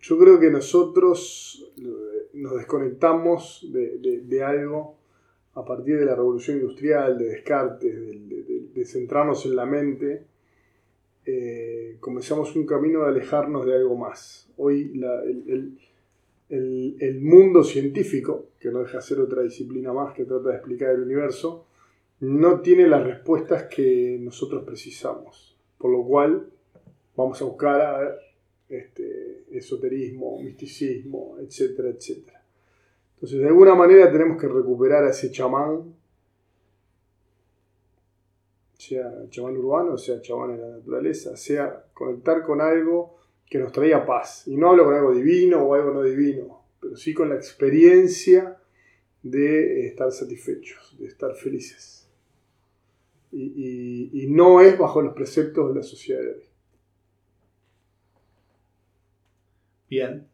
yo 0.00 0.18
creo 0.18 0.38
que 0.38 0.50
nosotros 0.50 1.72
eh, 1.78 2.28
nos 2.34 2.56
desconectamos 2.56 3.66
de, 3.72 3.98
de- 3.98 4.20
de 4.20 4.42
algo 4.42 4.96
a 5.54 5.64
partir 5.64 5.98
de 5.98 6.04
la 6.04 6.14
revolución 6.14 6.58
industrial, 6.58 7.18
de 7.18 7.26
Descartes, 7.28 7.94
de, 7.94 8.18
de- 8.20 8.42
de- 8.42 8.60
de 8.74 8.84
centrarnos 8.84 9.44
en 9.46 9.56
la 9.56 9.66
mente. 9.66 10.24
eh, 11.28 11.96
comenzamos 11.98 12.54
un 12.54 12.64
camino 12.66 13.02
de 13.02 13.08
alejarnos 13.08 13.66
de 13.66 13.74
algo 13.74 13.96
más. 13.96 14.48
Hoy 14.58 14.94
la- 14.94 15.22
el, 15.24 15.42
el- 15.48 15.78
el- 16.48 17.20
mundo 17.20 17.64
científico, 17.64 18.46
que 18.60 18.70
no 18.70 18.80
deja 18.80 18.98
de 18.98 19.02
ser 19.02 19.20
otra 19.20 19.42
disciplina 19.42 19.92
más 19.92 20.14
que 20.14 20.24
trata 20.24 20.50
de 20.50 20.56
explicar 20.56 20.90
el 20.90 21.02
universo, 21.02 21.66
no 22.20 22.60
tiene 22.60 22.86
las 22.86 23.04
respuestas 23.04 23.64
que 23.64 24.18
nosotros 24.20 24.64
precisamos. 24.64 25.56
Por 25.78 25.90
lo 25.90 26.04
cual 26.04 26.46
vamos 27.16 27.40
a 27.42 27.44
buscar 27.44 27.80
a 27.80 28.16
este, 28.68 29.44
esoterismo, 29.50 30.40
misticismo, 30.40 31.36
etcétera, 31.40 31.90
etcétera. 31.90 32.42
Entonces, 33.14 33.40
de 33.40 33.46
alguna 33.46 33.74
manera 33.74 34.10
tenemos 34.10 34.40
que 34.40 34.48
recuperar 34.48 35.04
a 35.04 35.10
ese 35.10 35.30
chamán, 35.30 35.94
sea 38.78 39.10
chamán 39.30 39.56
urbano, 39.56 39.96
sea 39.96 40.20
chamán 40.20 40.52
en 40.52 40.60
la 40.60 40.68
naturaleza, 40.76 41.36
sea 41.36 41.84
conectar 41.94 42.42
con 42.42 42.60
algo 42.60 43.15
que 43.48 43.58
nos 43.58 43.72
traiga 43.72 44.06
paz. 44.06 44.46
Y 44.46 44.56
no 44.56 44.70
hablo 44.70 44.84
con 44.84 44.94
algo 44.94 45.14
divino 45.14 45.62
o 45.62 45.74
algo 45.74 45.92
no 45.92 46.02
divino, 46.02 46.62
pero 46.80 46.96
sí 46.96 47.14
con 47.14 47.28
la 47.28 47.36
experiencia 47.36 48.58
de 49.22 49.86
estar 49.86 50.10
satisfechos, 50.12 50.96
de 50.98 51.06
estar 51.06 51.34
felices. 51.34 52.08
Y 53.32 54.26
no 54.30 54.60
es 54.62 54.78
bajo 54.78 55.02
los 55.02 55.14
preceptos 55.14 55.68
de 55.68 55.74
la 55.74 55.82
sociedad 55.82 56.20
de 56.20 56.28
hoy. 56.30 56.46
Bien. 59.88 60.26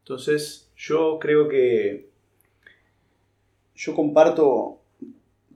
Entonces, 0.00 0.70
yo 0.76 1.18
creo 1.20 1.48
que. 1.48 2.08
Yo 3.74 3.94
comparto. 3.94 4.80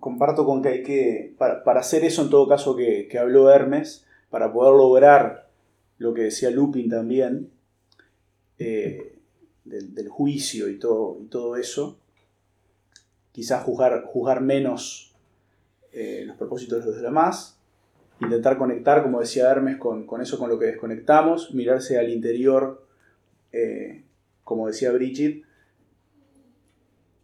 Comparto 0.01 0.45
con 0.45 0.63
que 0.63 0.69
hay 0.69 0.83
que. 0.83 1.35
Para, 1.39 1.65
para 1.65 1.81
hacer 1.81 2.05
eso, 2.05 2.23
en 2.23 2.31
todo 2.31 2.49
caso, 2.49 2.77
que, 2.77 3.09
que 3.09 3.19
habló 3.19 3.51
Hermes, 3.51 4.07
para 4.31 4.53
poder 4.53 4.75
lograr 4.75 5.48
lo 5.99 6.15
que 6.15 6.23
decía 6.23 6.51
Lupin 6.51 6.89
también, 6.89 7.51
eh, 8.59 9.17
del, 9.65 10.09
juicio 10.09 10.69
y 10.69 10.79
todo, 10.79 11.19
y 11.23 11.27
todo 11.27 11.57
eso, 11.57 11.99
quizás 13.33 13.63
juzgar, 13.65 14.03
juzgar 14.05 14.41
menos 14.41 15.15
eh, 15.93 16.25
los 16.27 16.37
propósitos 16.37 16.85
de 16.85 16.93
los 16.93 17.03
demás, 17.03 17.59
intentar 18.21 18.59
conectar, 18.59 19.03
como 19.03 19.21
decía 19.21 19.51
Hermes, 19.51 19.77
con, 19.77 20.07
eso 20.21 20.39
con 20.39 20.49
lo 20.49 20.59
que 20.59 20.67
desconectamos, 20.67 21.55
mirarse 21.55 21.99
al 21.99 22.11
interior 22.11 22.87
eh, 23.53 24.05
como 24.45 24.67
decía 24.67 24.91
Bridget, 24.93 25.43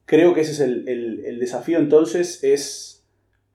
creo 0.05 0.35
que 0.35 0.43
ese 0.43 0.53
es 0.53 0.61
el- 0.61 0.89
el 1.25 1.39
desafío 1.39 1.79
entonces, 1.79 2.45
es 2.45 3.03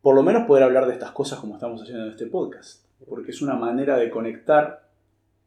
por 0.02 0.16
lo 0.16 0.24
menos 0.24 0.48
poder 0.48 0.64
hablar 0.64 0.88
de 0.88 0.94
estas 0.94 1.12
cosas 1.12 1.40
como 1.40 1.56
estamos 1.56 1.82
haciendo 1.82 2.06
en 2.06 2.12
este 2.12 2.26
podcast, 2.26 2.86
porque 3.08 3.32
es 3.32 3.42
una 3.42 3.56
manera 3.56 3.98
de 3.98 4.10
conectar 4.10 4.89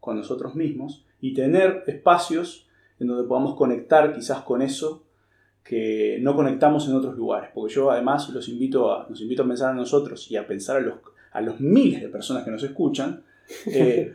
con 0.03 0.17
nosotros 0.17 0.55
mismos 0.57 1.07
y 1.23 1.33
tener 1.33 1.85
espacios 1.87 2.67
en 2.99 3.07
donde 3.07 3.25
podamos 3.29 3.55
conectar 3.55 4.12
quizás 4.12 4.43
con 4.43 4.61
eso 4.61 5.05
que 5.65 6.19
no 6.21 6.35
conectamos 6.35 6.88
en 6.88 6.97
otros 6.97 7.17
lugares, 7.17 7.51
porque 7.55 7.73
yo 7.73 7.91
además 7.93 8.29
los 8.31 8.49
invito 8.49 8.93
a, 8.93 9.07
nos 9.09 9.21
invito 9.21 9.45
a 9.45 9.47
pensar 9.47 9.71
a 9.71 9.75
nosotros 9.75 10.29
y 10.29 10.37
a 10.37 10.45
pensar 10.47 10.79
a 10.79 10.81
los, 10.81 10.95
a 11.31 11.41
los 11.41 11.61
miles 11.61 12.03
de 12.03 12.09
personas 12.09 12.43
que 12.45 12.51
nos 12.51 12.62
escuchan, 12.65 13.23
eh, 13.67 14.12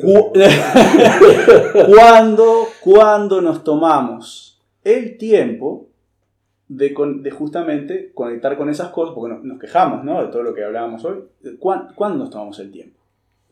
Cu- 0.00 0.32
cuando, 1.88 2.66
cuando 2.80 3.40
nos 3.40 3.62
tomamos 3.64 4.60
el 4.84 5.16
tiempo 5.18 5.88
de, 6.68 6.92
con- 6.94 7.22
de 7.22 7.30
justamente 7.30 8.12
conectar 8.14 8.56
con 8.56 8.68
esas 8.68 8.88
cosas, 8.90 9.14
porque 9.14 9.34
nos, 9.34 9.44
nos 9.44 9.58
quejamos 9.60 10.04
¿no? 10.04 10.22
de 10.22 10.28
todo 10.28 10.42
lo 10.42 10.54
que 10.54 10.64
hablábamos 10.64 11.04
hoy, 11.04 11.18
¿cuán- 11.58 11.88
¿cuándo 11.94 12.18
nos 12.18 12.30
tomamos 12.30 12.58
el 12.60 12.70
tiempo? 12.72 12.98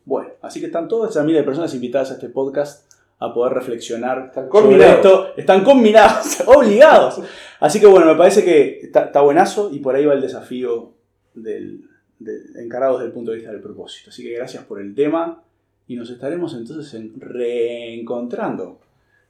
Bueno, 0.05 0.29
así 0.41 0.59
que 0.59 0.67
están 0.67 0.87
todas 0.87 1.11
esas 1.11 1.25
miles 1.25 1.41
de 1.41 1.45
personas 1.45 1.73
invitadas 1.73 2.11
a 2.11 2.13
este 2.15 2.29
podcast 2.29 2.91
a 3.17 3.33
poder 3.33 3.53
reflexionar 3.53 4.25
Están 4.27 4.49
sobre 4.51 4.89
esto. 4.89 5.27
Están 5.37 5.63
combinados, 5.63 6.41
obligados. 6.45 7.21
Así 7.59 7.79
que 7.79 7.87
bueno, 7.87 8.05
me 8.05 8.15
parece 8.15 8.43
que 8.43 8.79
está, 8.81 9.05
está 9.05 9.21
buenazo 9.21 9.69
y 9.71 9.79
por 9.79 9.95
ahí 9.95 10.05
va 10.05 10.13
el 10.13 10.21
desafío 10.21 10.91
del, 11.33 11.89
del- 12.19 12.55
encarado 12.57 12.97
desde 12.97 13.07
el 13.07 13.13
punto 13.13 13.31
de 13.31 13.37
vista 13.37 13.51
del 13.51 13.61
propósito. 13.61 14.09
Así 14.11 14.21
que 14.23 14.31
gracias 14.33 14.63
por 14.65 14.79
el 14.81 14.93
tema 14.93 15.41
y 15.87 15.95
nos 15.95 16.09
estaremos 16.09 16.53
entonces 16.53 16.93
en- 16.93 17.13
reencontrando 17.19 18.79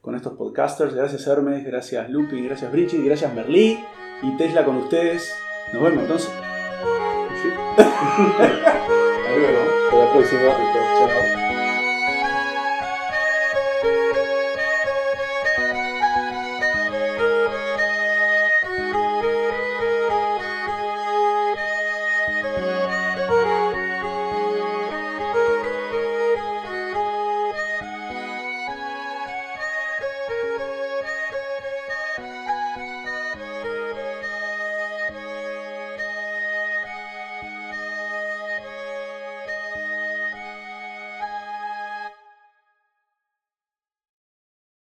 con 0.00 0.14
estos 0.14 0.34
podcasters. 0.34 0.94
Gracias 0.94 1.26
Hermes, 1.26 1.64
gracias 1.64 2.10
Lupi, 2.10 2.42
gracias 2.42 2.70
Bridget, 2.72 3.04
gracias 3.04 3.32
Merlí 3.34 3.78
y 4.22 4.36
Tesla 4.36 4.64
con 4.64 4.76
ustedes. 4.76 5.32
Nos 5.72 5.82
vemos 5.82 6.02
entonces. 6.02 6.30
Sí. 7.42 7.48
Hasta 9.36 9.50
luego. 9.50 9.70
Hasta 9.84 9.96
la 9.98 10.12
próxima. 10.12 10.56
Chao. 10.98 11.45